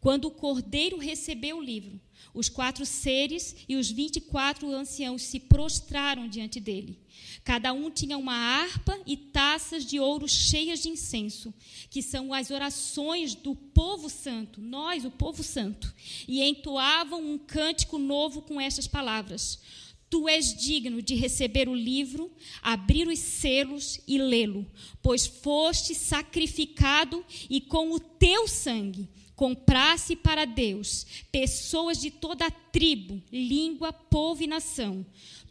Quando 0.00 0.26
o 0.26 0.30
cordeiro 0.30 0.98
recebeu 0.98 1.58
o 1.58 1.62
livro, 1.62 2.00
os 2.32 2.48
quatro 2.48 2.86
seres 2.86 3.54
e 3.68 3.76
os 3.76 3.90
vinte 3.90 4.16
e 4.16 4.20
quatro 4.20 4.72
anciãos 4.72 5.22
se 5.22 5.38
prostraram 5.38 6.26
diante 6.26 6.58
dele. 6.58 6.98
Cada 7.44 7.72
um 7.72 7.90
tinha 7.90 8.16
uma 8.16 8.34
harpa 8.34 8.98
e 9.06 9.16
taças 9.16 9.84
de 9.84 10.00
ouro 10.00 10.26
cheias 10.26 10.80
de 10.80 10.88
incenso, 10.88 11.52
que 11.90 12.02
são 12.02 12.32
as 12.32 12.50
orações 12.50 13.34
do 13.34 13.54
povo 13.54 14.08
santo, 14.08 14.60
nós, 14.60 15.04
o 15.04 15.10
povo 15.10 15.42
santo, 15.42 15.92
e 16.26 16.42
entoavam 16.42 17.22
um 17.22 17.36
cântico 17.36 17.98
novo 17.98 18.40
com 18.40 18.58
estas 18.58 18.86
palavras: 18.86 19.58
Tu 20.08 20.26
és 20.28 20.54
digno 20.54 21.02
de 21.02 21.14
receber 21.14 21.68
o 21.68 21.74
livro, 21.74 22.30
abrir 22.62 23.06
os 23.06 23.18
selos 23.18 24.00
e 24.06 24.16
lê-lo, 24.16 24.66
pois 25.02 25.26
foste 25.26 25.94
sacrificado 25.94 27.22
e 27.50 27.60
com 27.60 27.92
o 27.92 28.00
teu 28.00 28.48
sangue 28.48 29.08
comprasse 29.40 30.14
para 30.14 30.44
Deus 30.44 31.06
pessoas 31.32 31.98
de 31.98 32.10
toda 32.10 32.44
a 32.44 32.50
tribo, 32.50 33.22
língua, 33.32 33.90
povo 33.90 34.42
e 34.42 34.46
nação. 34.46 35.06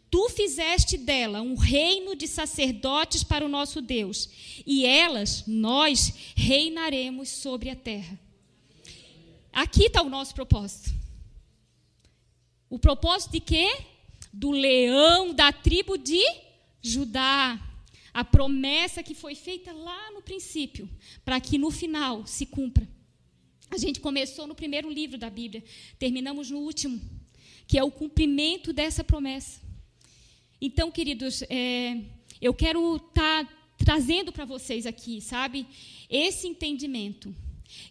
Tu 0.08 0.28
fizeste 0.28 0.96
dela 0.96 1.42
um 1.42 1.56
reino 1.56 2.14
de 2.14 2.28
sacerdotes 2.28 3.24
para 3.24 3.44
o 3.44 3.48
nosso 3.48 3.82
Deus, 3.82 4.30
e 4.64 4.86
elas, 4.86 5.42
nós, 5.44 6.14
reinaremos 6.36 7.30
sobre 7.30 7.68
a 7.68 7.74
terra. 7.74 8.16
Aqui 9.52 9.86
está 9.86 10.02
o 10.02 10.08
nosso 10.08 10.36
propósito. 10.36 10.94
O 12.68 12.78
propósito 12.78 13.32
de 13.32 13.40
quê? 13.40 13.76
do 14.32 14.52
leão 14.52 15.34
da 15.34 15.52
tribo 15.52 15.98
de 15.98 16.22
Judá. 16.80 17.60
A 18.14 18.24
promessa 18.24 19.02
que 19.02 19.16
foi 19.16 19.34
feita 19.34 19.72
lá 19.72 20.12
no 20.12 20.22
princípio, 20.22 20.88
para 21.24 21.40
que 21.40 21.58
no 21.58 21.72
final 21.72 22.24
se 22.24 22.46
cumpra. 22.46 22.86
A 23.70 23.78
gente 23.78 24.00
começou 24.00 24.48
no 24.48 24.54
primeiro 24.54 24.90
livro 24.90 25.16
da 25.16 25.30
Bíblia, 25.30 25.62
terminamos 25.96 26.50
no 26.50 26.58
último, 26.58 27.00
que 27.68 27.78
é 27.78 27.84
o 27.84 27.90
cumprimento 27.90 28.72
dessa 28.72 29.04
promessa. 29.04 29.60
Então, 30.60 30.90
queridos, 30.90 31.42
é, 31.48 31.96
eu 32.40 32.52
quero 32.52 32.96
estar 32.96 33.44
tá 33.44 33.52
trazendo 33.78 34.32
para 34.32 34.44
vocês 34.44 34.86
aqui, 34.86 35.20
sabe, 35.20 35.66
esse 36.10 36.48
entendimento 36.48 37.34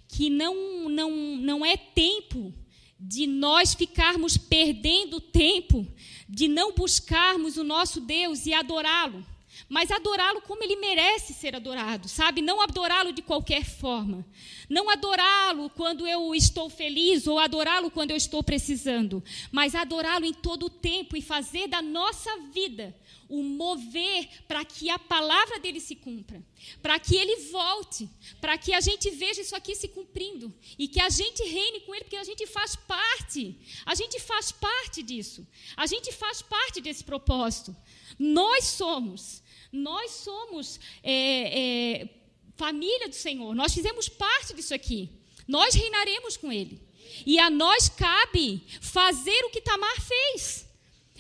que 0.10 0.30
não, 0.30 0.90
não, 0.90 1.12
não 1.38 1.66
é 1.66 1.78
tempo 1.78 2.54
de 3.00 3.26
nós 3.26 3.74
ficarmos 3.74 4.36
perdendo 4.36 5.22
tempo, 5.22 5.88
de 6.28 6.50
não 6.50 6.74
buscarmos 6.74 7.56
o 7.56 7.64
nosso 7.64 8.02
Deus 8.02 8.46
e 8.46 8.54
adorá-lo 8.54 9.26
mas 9.68 9.92
adorá-lo 9.92 10.42
como 10.42 10.64
ele 10.64 10.76
merece 10.76 11.34
ser 11.34 11.56
adorado, 11.56 12.08
sabe? 12.08 12.42
Não 12.42 12.62
adorá-lo 12.62 13.12
de 13.12 13.22
qualquer 13.22 13.66
forma. 13.66 14.26
Não 14.70 14.90
adorá-lo 14.90 15.70
quando 15.72 16.08
eu 16.08 16.34
estou 16.34 16.70
feliz 16.70 17.28
ou 17.28 17.40
adorá-lo 17.40 17.92
quando 17.92 18.12
eu 18.12 18.18
estou 18.18 18.44
precisando, 18.44 19.24
mas 19.52 19.76
adorá-lo 19.76 20.26
em 20.26 20.34
todo 20.34 20.68
o 20.68 20.70
tempo 20.70 21.18
e 21.18 21.22
fazer 21.22 21.68
da 21.68 21.82
nossa 21.82 22.30
vida 22.54 22.96
o 23.30 23.44
mover 23.44 24.28
para 24.48 24.66
que 24.66 24.90
a 24.90 24.98
palavra 24.98 25.60
dele 25.60 25.80
se 25.80 25.96
cumpra, 25.96 26.44
para 26.82 27.00
que 27.00 27.16
ele 27.16 27.36
volte, 27.52 28.10
para 28.42 28.58
que 28.58 28.74
a 28.74 28.82
gente 28.82 29.10
veja 29.12 29.42
isso 29.42 29.56
aqui 29.56 29.76
se 29.76 29.88
cumprindo 29.88 30.52
e 30.78 30.88
que 30.88 31.00
a 31.00 31.10
gente 31.10 31.44
reine 31.44 31.82
com 31.82 31.94
ele, 31.94 32.06
porque 32.06 32.16
a 32.16 32.24
gente 32.24 32.48
faz 32.48 32.76
parte, 32.76 33.56
a 33.86 33.94
gente 33.94 34.20
faz 34.20 34.52
parte 34.52 35.04
disso, 35.04 35.48
a 35.78 35.86
gente 35.86 36.12
faz 36.12 36.42
parte 36.42 36.82
desse 36.82 37.04
propósito. 37.04 37.76
Nós 38.18 38.66
somos 38.66 39.44
nós 39.72 40.12
somos 40.12 40.80
é, 41.04 42.02
é, 42.02 42.10
família 42.56 43.08
do 43.08 43.16
Senhor, 43.16 43.54
nós 43.56 43.74
fizemos 43.74 44.10
parte 44.10 44.54
disso 44.54 44.74
aqui. 44.74 45.10
Nós 45.48 45.74
reinaremos 45.74 46.38
com 46.38 46.52
Ele. 46.52 46.80
E 47.26 47.40
a 47.40 47.50
nós 47.50 47.90
cabe 47.90 48.62
fazer 48.82 49.46
o 49.46 49.50
que 49.50 49.62
Tamar 49.62 50.00
fez. 50.00 50.68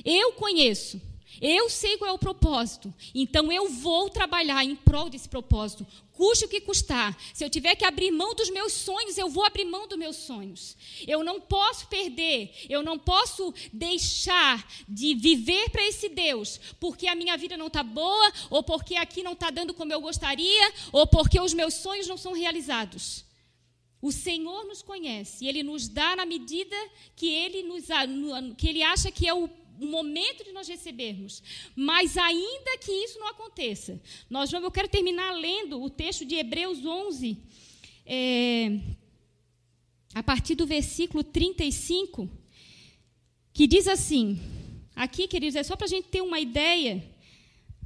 Eu 0.06 0.34
conheço, 0.34 1.02
eu 1.42 1.70
sei 1.70 1.98
qual 1.98 2.10
é 2.10 2.14
o 2.14 2.20
propósito, 2.20 2.94
então 3.14 3.52
eu 3.52 3.70
vou 3.70 4.10
trabalhar 4.10 4.64
em 4.64 4.76
prol 4.76 5.10
desse 5.10 5.30
propósito, 5.30 5.86
custe 6.12 6.44
o 6.44 6.50
que 6.50 6.60
custar. 6.60 7.18
Se 7.34 7.46
eu 7.46 7.50
tiver 7.50 7.76
que 7.76 7.86
abrir 7.86 8.12
mão 8.12 8.36
dos 8.36 8.50
meus 8.50 8.74
sonhos, 8.74 9.18
eu 9.18 9.30
vou 9.30 9.46
abrir 9.46 9.64
mão 9.64 9.88
dos 9.88 9.98
meus 9.98 10.18
sonhos. 10.18 10.76
Eu 11.08 11.24
não 11.24 11.40
posso 11.40 11.88
perder, 11.88 12.54
eu 12.70 12.84
não 12.84 13.00
posso 13.00 13.54
deixar 13.72 14.70
de 14.88 15.16
viver 15.16 15.70
para 15.70 15.88
esse 15.88 16.10
Deus, 16.10 16.60
porque 16.78 17.08
a 17.08 17.16
minha 17.16 17.38
vida 17.38 17.56
não 17.56 17.68
está 17.68 17.82
boa, 17.82 18.34
ou 18.50 18.62
porque 18.62 18.96
aqui 18.96 19.24
não 19.24 19.32
está 19.32 19.50
dando 19.50 19.74
como 19.74 19.94
eu 19.94 20.02
gostaria, 20.02 20.74
ou 20.92 21.08
porque 21.08 21.40
os 21.40 21.54
meus 21.54 21.76
sonhos 21.76 22.08
não 22.08 22.18
são 22.18 22.34
realizados. 22.34 23.24
O 24.02 24.12
Senhor 24.12 24.66
nos 24.66 24.82
conhece 24.82 25.44
e 25.44 25.48
Ele 25.50 25.62
nos 25.62 25.90
dá 25.90 26.16
na 26.16 26.26
medida 26.26 26.76
que 27.16 27.30
Ele, 27.30 27.64
nos, 27.64 27.86
que 28.58 28.70
ele 28.70 28.82
acha 28.82 29.12
que 29.12 29.28
é 29.28 29.34
o 29.34 29.50
momento 29.88 30.44
de 30.44 30.52
nós 30.52 30.68
recebermos. 30.68 31.44
Mas 31.76 32.18
ainda 32.18 32.78
que 32.78 32.92
isso 32.92 33.20
não 33.20 33.28
aconteça, 33.28 34.02
nós 34.30 34.52
vamos, 34.52 34.66
eu 34.66 34.72
quero 34.72 34.88
terminar 34.88 35.32
lendo 35.32 35.82
o 35.82 35.90
texto 35.90 36.26
de 36.26 36.36
Hebreus 36.36 36.86
11, 36.86 37.38
é, 38.06 38.80
a 40.14 40.24
partir 40.24 40.56
do 40.56 40.66
versículo 40.66 41.24
35, 41.24 42.30
que 43.54 43.68
diz 43.68 43.88
assim: 43.88 44.40
aqui, 44.96 45.28
queridos, 45.28 45.56
é 45.56 45.64
só 45.64 45.76
para 45.76 45.86
a 45.86 45.90
gente 45.90 46.08
ter 46.08 46.22
uma 46.22 46.40
ideia 46.40 47.04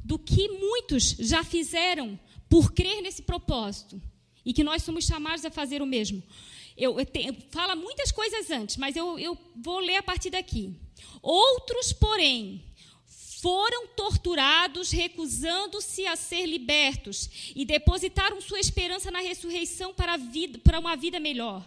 do 0.03 0.19
que 0.19 0.49
muitos 0.49 1.15
já 1.19 1.43
fizeram 1.43 2.19
por 2.49 2.73
crer 2.73 3.01
nesse 3.01 3.21
propósito 3.21 4.01
e 4.45 4.53
que 4.53 4.63
nós 4.63 4.83
somos 4.83 5.05
chamados 5.05 5.45
a 5.45 5.51
fazer 5.51 5.81
o 5.81 5.85
mesmo. 5.85 6.21
Eu, 6.77 6.99
eu 6.99 7.35
fala 7.51 7.75
muitas 7.75 8.11
coisas 8.11 8.49
antes, 8.49 8.77
mas 8.77 8.95
eu, 8.95 9.19
eu 9.19 9.37
vou 9.55 9.79
ler 9.79 9.97
a 9.97 10.03
partir 10.03 10.29
daqui. 10.29 10.73
Outros, 11.21 11.93
porém, 11.93 12.63
foram 13.43 13.87
torturados, 13.87 14.89
recusando-se 14.89 16.07
a 16.07 16.15
ser 16.15 16.45
libertos, 16.45 17.51
e 17.53 17.65
depositaram 17.65 18.39
sua 18.39 18.57
esperança 18.57 19.11
na 19.11 19.19
ressurreição 19.19 19.93
para, 19.93 20.15
vida, 20.15 20.59
para, 20.59 20.79
uma 20.79 20.95
vida 20.95 21.19
melhor. 21.19 21.61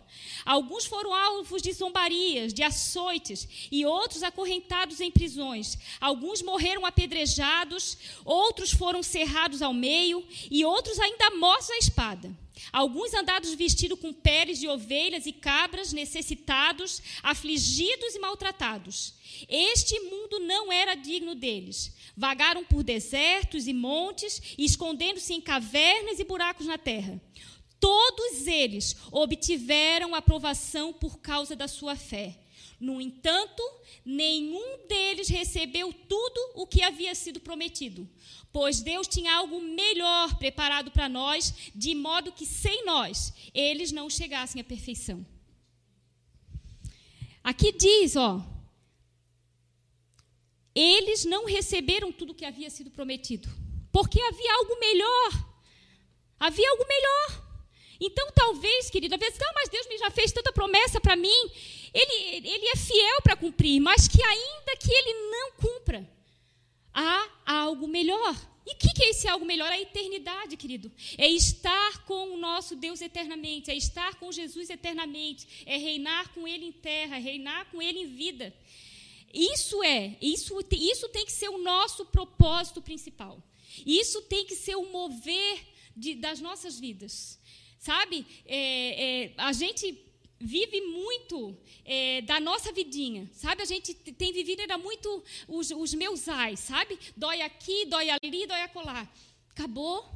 Alguns 0.47 0.87
foram 0.87 1.13
alvos 1.13 1.61
de 1.61 1.71
zombarias, 1.75 2.55
de 2.55 2.63
açoites, 2.63 3.47
e 3.71 3.85
outros 3.85 4.23
acorrentados 4.23 5.03
em 5.03 5.11
prisões. 5.11 5.77
Alguns 6.01 6.41
morreram 6.41 6.87
apedrejados, 6.87 7.99
outros 8.25 8.73
foram 8.73 9.03
cerrados 9.03 9.61
ao 9.61 9.75
meio, 9.75 10.27
e 10.51 10.65
outros 10.65 10.99
ainda 10.99 11.37
mortos 11.37 11.71
à 11.71 11.77
espada. 11.77 12.46
Alguns 12.73 13.13
andados 13.15 13.53
vestidos 13.55 13.99
com 13.99 14.13
peles 14.13 14.59
de 14.59 14.69
ovelhas 14.69 15.27
e 15.27 15.33
cabras, 15.33 15.93
necessitados, 15.93 17.03
afligidos 17.23 18.15
e 18.15 18.19
maltratados. 18.19 19.15
Este 19.49 19.99
mundo 20.01 20.41
não 20.41 20.73
era 20.73 20.95
digno 20.95 21.35
deles. 21.35 21.93
Vagaram 22.17 22.65
por 22.65 22.83
desertos 22.83 23.67
e 23.67 23.75
montes, 23.75 24.41
escondendo-se 24.57 25.35
em 25.35 25.41
cavernas 25.41 26.19
e 26.19 26.25
buracos 26.25 26.67
na 26.67 26.79
terra. 26.79 27.21
Todos 27.79 28.47
eles 28.47 28.97
obtiveram 29.13 30.15
aprovação 30.15 30.93
por 30.93 31.19
causa 31.19 31.55
da 31.55 31.69
sua 31.69 31.95
fé. 31.95 32.39
No 32.79 33.01
entanto, 33.01 33.63
nenhum 34.05 34.87
deles 34.87 35.29
recebeu 35.29 35.93
tudo 35.93 36.41
o 36.55 36.67
que 36.67 36.83
havia 36.83 37.15
sido 37.15 37.41
prometido, 37.41 38.09
pois 38.53 38.81
Deus 38.81 39.09
tinha 39.09 39.35
algo 39.35 39.61
melhor 39.61 40.37
preparado 40.37 40.91
para 40.91 41.09
nós, 41.09 41.55
de 41.75 41.95
modo 41.95 42.33
que 42.33 42.45
sem 42.45 42.85
nós 42.85 43.33
eles 43.55 43.93
não 43.93 44.11
chegassem 44.11 44.61
à 44.61 44.65
perfeição. 44.65 45.25
Aqui 47.43 47.73
diz, 47.73 48.17
ó, 48.17 48.45
eles 50.75 51.25
não 51.25 51.47
receberam 51.47 52.13
tudo 52.13 52.33
o 52.33 52.35
que 52.35 52.45
havia 52.45 52.69
sido 52.69 52.91
prometido, 52.91 53.49
porque 53.91 54.21
havia 54.21 54.55
algo 54.57 54.79
melhor. 54.79 55.31
Havia 56.39 56.69
algo 56.69 56.85
melhor. 56.87 57.47
Então, 57.99 58.31
talvez, 58.35 58.91
querido, 58.91 59.15
às 59.15 59.21
vezes, 59.21 59.41
ah, 59.41 59.53
mas 59.55 59.71
Deus 59.71 59.89
me 59.89 59.97
já 59.97 60.11
fez 60.11 60.31
tanta 60.33 60.53
promessa 60.53 61.01
para 61.01 61.17
mim. 61.17 61.51
Ele, 61.99 62.47
ele 62.47 62.69
é 62.69 62.77
fiel 62.77 63.23
para 63.23 63.37
cumprir, 63.37 63.81
mas 63.81 64.07
que 64.07 64.23
ainda 64.23 64.77
que 64.77 64.93
ele 64.93 65.15
não 65.31 65.53
cumpra, 65.53 66.07
há 66.93 67.29
algo 67.47 67.89
melhor. 67.89 68.37
E 68.67 68.73
o 68.73 68.77
que, 68.77 68.93
que 68.93 69.05
é 69.05 69.11
esse 69.11 69.27
algo 69.27 69.47
melhor? 69.47 69.73
A 69.73 69.81
eternidade, 69.81 70.59
querido. 70.59 70.93
É 71.17 71.27
estar 71.27 72.05
com 72.05 72.35
o 72.35 72.37
nosso 72.37 72.77
Deus 72.77 73.01
eternamente, 73.01 73.71
é 73.71 73.75
estar 73.75 74.17
com 74.17 74.31
Jesus 74.31 74.69
eternamente, 74.69 75.65
é 75.65 75.79
reinar 75.79 76.35
com 76.35 76.47
Ele 76.47 76.67
em 76.67 76.73
terra, 76.73 77.17
reinar 77.17 77.71
com 77.71 77.81
Ele 77.81 78.01
em 78.01 78.15
vida. 78.15 78.55
Isso 79.33 79.83
é, 79.83 80.19
isso, 80.21 80.59
isso 80.73 81.09
tem 81.09 81.25
que 81.25 81.33
ser 81.33 81.49
o 81.49 81.59
nosso 81.59 82.05
propósito 82.07 82.83
principal. 82.83 83.43
Isso 83.87 84.21
tem 84.23 84.45
que 84.45 84.55
ser 84.55 84.77
o 84.77 84.91
mover 84.91 85.61
de, 85.97 86.15
das 86.15 86.41
nossas 86.41 86.79
vidas. 86.79 87.41
Sabe? 87.79 88.27
É, 88.45 89.29
é, 89.29 89.35
a 89.39 89.53
gente 89.53 90.06
vive 90.39 90.81
muito 90.81 91.57
é, 91.85 92.21
da 92.23 92.39
nossa 92.39 92.73
vidinha, 92.73 93.29
sabe? 93.33 93.63
A 93.63 93.67
gente 93.67 93.95
tem 93.95 94.33
vivido 94.33 94.61
ainda 94.61 94.79
muito 94.79 95.23
os, 95.49 95.71
os 95.71 95.95
meus 95.95 96.29
ais, 96.29 96.61
sabe? 96.61 96.99
Dói 97.17 97.43
aqui, 97.43 97.87
dói 97.87 98.11
ali, 98.11 98.47
dói 98.47 98.63
acolá. 98.63 99.09
Acabou. 99.51 100.09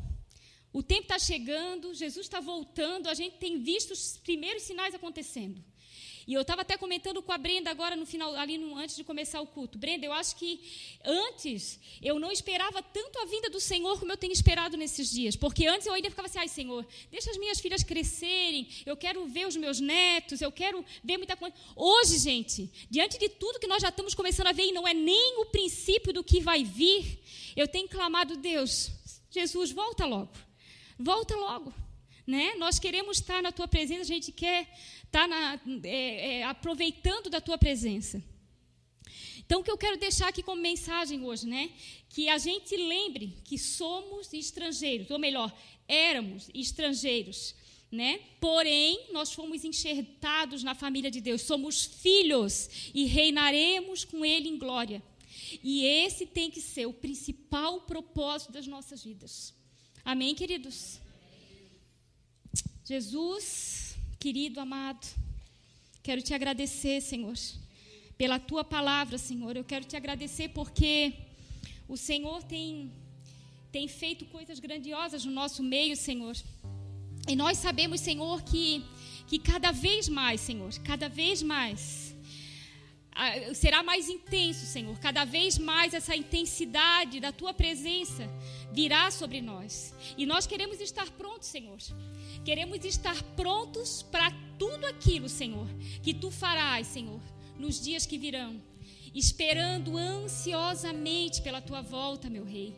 O 0.73 0.83
tempo 0.83 1.03
está 1.03 1.19
chegando, 1.19 1.95
Jesus 1.95 2.27
está 2.27 2.39
voltando, 2.41 3.09
a 3.09 3.15
gente 3.15 3.39
tem 3.39 3.61
visto 3.61 3.91
os 3.91 4.19
primeiros 4.19 4.63
sinais 4.63 4.95
acontecendo. 4.95 5.65
E 6.31 6.35
eu 6.35 6.43
estava 6.43 6.63
até 6.63 6.77
comentando 6.79 7.21
com 7.21 7.33
a 7.33 7.37
Brenda 7.37 7.73
agora 7.73 7.97
no 7.97 8.07
final, 8.07 8.33
ali 8.37 8.57
no, 8.57 8.77
antes 8.79 8.95
de 8.95 9.03
começar 9.03 9.41
o 9.41 9.49
culto. 9.49 9.77
Brenda, 9.77 10.07
eu 10.07 10.13
acho 10.13 10.37
que 10.37 10.61
antes 11.05 11.81
eu 12.01 12.21
não 12.21 12.31
esperava 12.31 12.81
tanto 12.81 13.19
a 13.19 13.25
vinda 13.25 13.51
do 13.51 13.59
Senhor 13.59 13.99
como 13.99 14.13
eu 14.13 14.17
tenho 14.17 14.33
esperado 14.33 14.77
nesses 14.77 15.11
dias. 15.11 15.35
Porque 15.35 15.67
antes 15.67 15.89
eu 15.89 15.93
ainda 15.93 16.09
ficava 16.09 16.29
assim, 16.29 16.39
ai 16.39 16.47
Senhor, 16.47 16.87
deixa 17.11 17.33
as 17.33 17.37
minhas 17.37 17.59
filhas 17.59 17.83
crescerem, 17.83 18.69
eu 18.87 18.97
quero 18.97 19.27
ver 19.27 19.49
os 19.49 19.57
meus 19.57 19.81
netos, 19.81 20.41
eu 20.41 20.53
quero 20.53 20.85
ver 21.03 21.17
muita 21.17 21.37
coisa. 21.37 21.53
Hoje, 21.75 22.17
gente, 22.19 22.71
diante 22.89 23.19
de 23.19 23.29
tudo 23.29 23.59
que 23.59 23.67
nós 23.67 23.83
já 23.83 23.89
estamos 23.89 24.15
começando 24.15 24.47
a 24.47 24.53
ver, 24.53 24.67
e 24.67 24.73
não 24.73 24.87
é 24.87 24.95
nem 24.95 25.41
o 25.41 25.47
princípio 25.47 26.13
do 26.13 26.23
que 26.23 26.39
vai 26.39 26.63
vir, 26.63 27.25
eu 27.57 27.67
tenho 27.67 27.89
clamado, 27.89 28.37
Deus, 28.37 28.89
Jesus, 29.33 29.73
volta 29.73 30.07
logo. 30.07 30.31
Volta 30.97 31.35
logo. 31.35 31.75
Né? 32.31 32.55
Nós 32.55 32.79
queremos 32.79 33.17
estar 33.17 33.43
na 33.43 33.51
tua 33.51 33.67
presença, 33.67 34.03
a 34.03 34.05
gente 34.15 34.31
quer 34.31 34.73
estar 35.03 35.29
é, 35.83 36.39
é, 36.39 36.45
aproveitando 36.45 37.29
da 37.29 37.41
tua 37.41 37.59
presença. 37.59 38.23
Então, 39.39 39.61
o 39.61 39.65
que 39.65 39.71
eu 39.73 39.77
quero 39.77 39.99
deixar 39.99 40.29
aqui 40.29 40.41
como 40.41 40.63
mensagem 40.63 41.25
hoje, 41.25 41.45
né? 41.45 41.71
Que 42.09 42.29
a 42.29 42.39
gente 42.39 42.77
lembre 42.77 43.37
que 43.43 43.59
somos 43.59 44.33
estrangeiros, 44.33 45.11
ou 45.11 45.19
melhor, 45.19 45.53
éramos 45.89 46.49
estrangeiros, 46.55 47.57
né? 47.91 48.21
Porém, 48.41 49.09
nós 49.11 49.33
fomos 49.33 49.65
enxertados 49.65 50.63
na 50.63 50.73
família 50.73 51.11
de 51.11 51.21
Deus, 51.21 51.43
somos 51.43 51.85
filhos 51.85 52.93
e 52.95 53.07
reinaremos 53.07 54.05
com 54.05 54.25
Ele 54.25 54.49
em 54.49 54.57
glória. 54.57 55.03
E 55.65 55.85
esse 55.85 56.27
tem 56.27 56.49
que 56.49 56.61
ser 56.61 56.87
o 56.87 56.93
principal 56.93 57.81
propósito 57.81 58.53
das 58.53 58.69
nossas 58.69 59.03
vidas. 59.03 59.53
Amém, 60.05 60.33
queridos? 60.33 61.00
Jesus, 62.93 63.95
querido, 64.19 64.59
amado, 64.59 65.07
quero 66.03 66.21
te 66.21 66.35
agradecer, 66.35 67.01
Senhor, 67.01 67.37
pela 68.19 68.37
tua 68.37 68.65
palavra, 68.65 69.17
Senhor. 69.17 69.57
Eu 69.57 69.63
quero 69.63 69.85
te 69.85 69.97
agradecer 69.97 70.49
porque 70.49 71.13
O 71.87 71.97
Senhor 71.97 72.43
tem, 72.43 72.91
tem 73.71 73.87
feito 73.87 74.25
coisas 74.37 74.59
grandiosas 74.59 75.25
no 75.25 75.31
nosso 75.31 75.63
meio, 75.63 75.97
Senhor. 75.97 76.37
E 77.29 77.37
nós 77.37 77.59
sabemos, 77.59 78.01
Senhor, 78.01 78.43
que, 78.43 78.85
que 79.29 79.39
cada 79.39 79.71
vez 79.71 80.09
mais, 80.09 80.41
Senhor, 80.41 80.73
cada 80.91 81.09
vez 81.09 81.45
mais 81.45 82.11
será 83.55 83.83
mais 83.83 84.09
intenso, 84.09 84.65
Senhor. 84.67 84.99
Cada 84.99 85.25
vez 85.25 85.59
mais 85.59 85.95
essa 85.95 86.17
intensidade 86.17 87.21
da 87.21 87.33
tua 87.33 87.53
presença 87.53 88.29
virá 88.73 89.11
sobre 89.11 89.41
nós. 89.41 89.95
E 90.17 90.25
nós 90.27 90.47
queremos 90.47 90.81
estar 90.81 91.09
prontos, 91.11 91.49
Senhor. 91.49 91.79
Queremos 92.45 92.85
estar 92.85 93.23
prontos 93.37 94.03
para 94.03 94.31
tudo 94.59 94.87
aquilo, 94.87 95.29
Senhor, 95.29 95.67
que 96.03 96.15
tu 96.15 96.31
farás, 96.31 96.87
Senhor, 96.87 97.21
nos 97.59 97.81
dias 97.81 98.07
que 98.07 98.19
virão, 98.19 98.61
esperando 99.15 99.97
ansiosamente 99.97 101.43
pela 101.43 101.61
tua 101.61 101.83
volta, 101.83 102.31
meu 102.31 102.45
rei. 102.45 102.75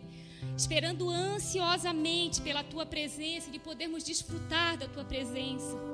Esperando 0.56 1.08
ansiosamente 1.08 2.40
pela 2.40 2.64
tua 2.64 2.84
presença, 2.84 3.50
de 3.50 3.58
podermos 3.58 4.02
desfrutar 4.02 4.76
da 4.76 4.88
tua 4.88 5.04
presença. 5.04 5.91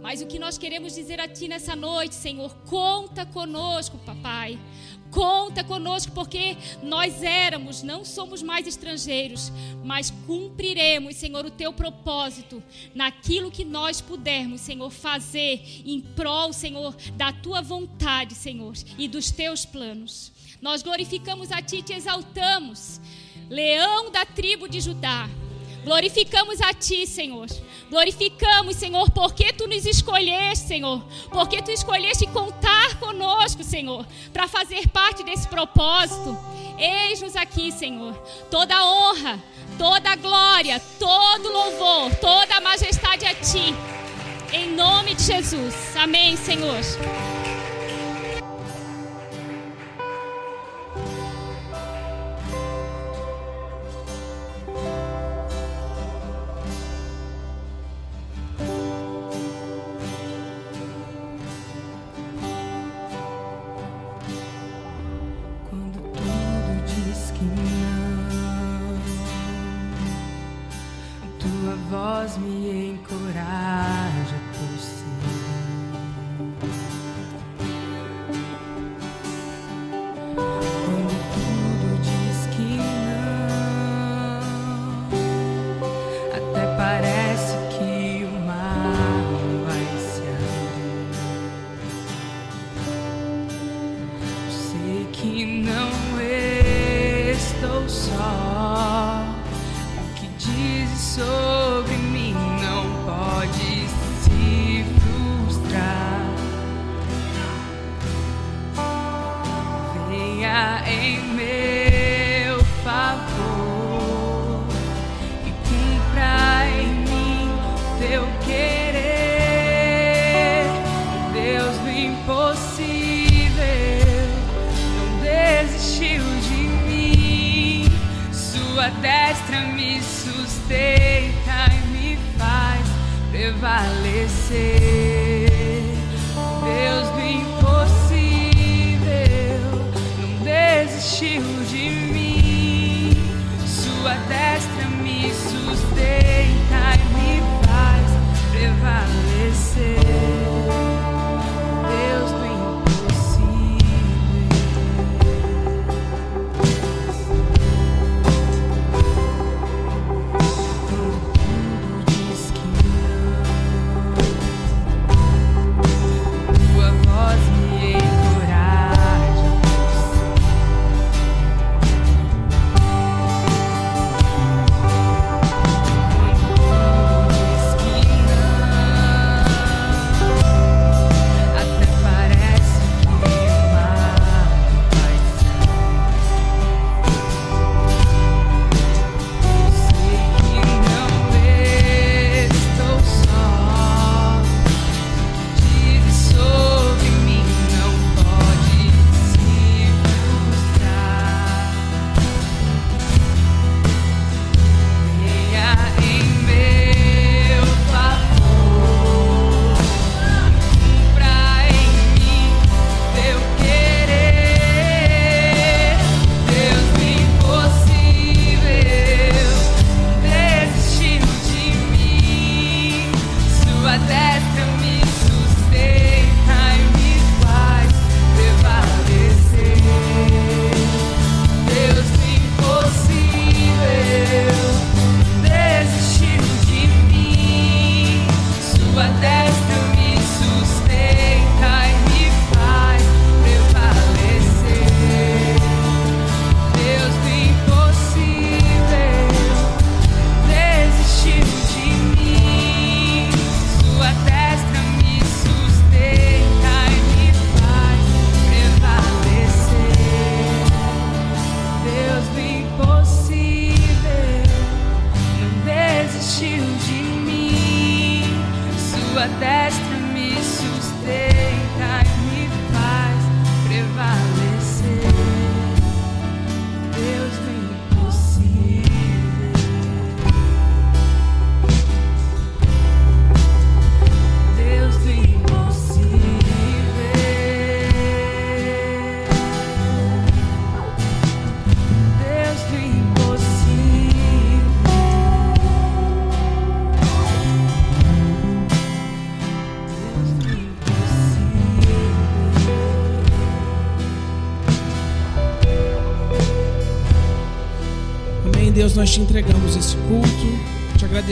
Mas 0.00 0.22
o 0.22 0.26
que 0.26 0.38
nós 0.38 0.56
queremos 0.56 0.94
dizer 0.94 1.20
a 1.20 1.28
Ti 1.28 1.46
nessa 1.46 1.76
noite, 1.76 2.14
Senhor, 2.14 2.54
conta 2.66 3.26
conosco, 3.26 3.98
papai. 3.98 4.58
Conta 5.10 5.64
conosco, 5.64 6.12
porque 6.12 6.56
nós 6.82 7.22
éramos, 7.22 7.82
não 7.82 8.04
somos 8.04 8.42
mais 8.42 8.66
estrangeiros, 8.66 9.52
mas 9.84 10.10
cumpriremos, 10.26 11.16
Senhor, 11.16 11.44
o 11.44 11.50
Teu 11.50 11.72
propósito 11.72 12.62
naquilo 12.94 13.50
que 13.50 13.64
nós 13.64 14.00
pudermos, 14.00 14.60
Senhor, 14.60 14.88
fazer 14.90 15.62
em 15.84 16.00
prol, 16.00 16.52
Senhor, 16.52 16.94
da 17.16 17.32
Tua 17.32 17.60
vontade, 17.60 18.34
Senhor, 18.34 18.74
e 18.96 19.08
dos 19.08 19.30
Teus 19.30 19.64
planos. 19.64 20.32
Nós 20.62 20.82
glorificamos 20.82 21.50
a 21.50 21.60
Ti 21.60 21.78
e 21.78 21.82
te 21.82 21.92
exaltamos, 21.92 23.00
leão 23.48 24.12
da 24.12 24.24
tribo 24.24 24.68
de 24.68 24.80
Judá. 24.80 25.28
Glorificamos 25.84 26.60
a 26.60 26.72
Ti, 26.74 27.06
Senhor. 27.06 27.46
Glorificamos, 27.88 28.76
Senhor, 28.76 29.10
porque 29.10 29.52
Tu 29.52 29.66
nos 29.66 29.86
escolheste, 29.86 30.68
Senhor. 30.68 31.02
Porque 31.30 31.62
Tu 31.62 31.70
escolheste 31.70 32.26
contar 32.28 32.98
conosco, 32.98 33.64
Senhor, 33.64 34.06
para 34.32 34.46
fazer 34.46 34.88
parte 34.88 35.22
desse 35.22 35.48
propósito. 35.48 36.38
Eis-nos 36.78 37.36
aqui, 37.36 37.72
Senhor. 37.72 38.14
Toda 38.50 38.84
honra, 38.84 39.42
toda 39.78 40.16
glória, 40.16 40.80
todo 40.98 41.52
louvor, 41.52 42.14
toda 42.16 42.60
majestade 42.60 43.24
a 43.26 43.34
Ti. 43.34 43.74
Em 44.52 44.70
nome 44.74 45.14
de 45.14 45.22
Jesus. 45.22 45.74
Amém, 45.96 46.36
Senhor. 46.36 47.39
draws 72.20 72.38
me. 72.38 72.89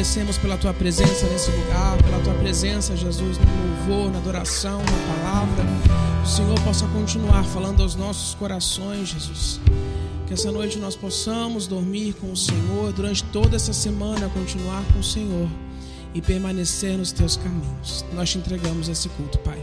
Agradecemos 0.09 0.39
pela 0.39 0.57
tua 0.57 0.73
presença 0.73 1.27
nesse 1.27 1.51
lugar, 1.51 2.03
pela 2.03 2.19
tua 2.21 2.33
presença, 2.35 2.97
Jesus, 2.97 3.37
no 3.37 3.89
louvor, 3.91 4.11
na 4.11 4.19
adoração, 4.19 4.79
na 4.79 5.15
palavra. 5.15 5.65
O 6.25 6.27
Senhor 6.27 6.59
possa 6.63 6.87
continuar 6.87 7.45
falando 7.45 7.83
aos 7.83 7.95
nossos 7.95 8.35
corações, 8.35 9.09
Jesus. 9.11 9.61
Que 10.27 10.33
essa 10.33 10.51
noite 10.51 10.79
nós 10.79 10.97
possamos 10.97 11.67
dormir 11.67 12.15
com 12.15 12.33
o 12.33 12.37
Senhor, 12.37 12.91
durante 12.95 13.23
toda 13.25 13.55
essa 13.57 13.75
semana 13.75 14.31
continuar 14.31 14.83
com 14.95 15.01
o 15.01 15.05
Senhor 15.05 15.49
e 16.15 16.23
permanecer 16.23 16.97
nos 16.97 17.13
teus 17.13 17.37
caminhos. 17.37 18.03
Nós 18.15 18.31
te 18.31 18.39
entregamos 18.39 18.89
esse 18.89 19.11
culto, 19.11 19.39
Pai. 19.41 19.58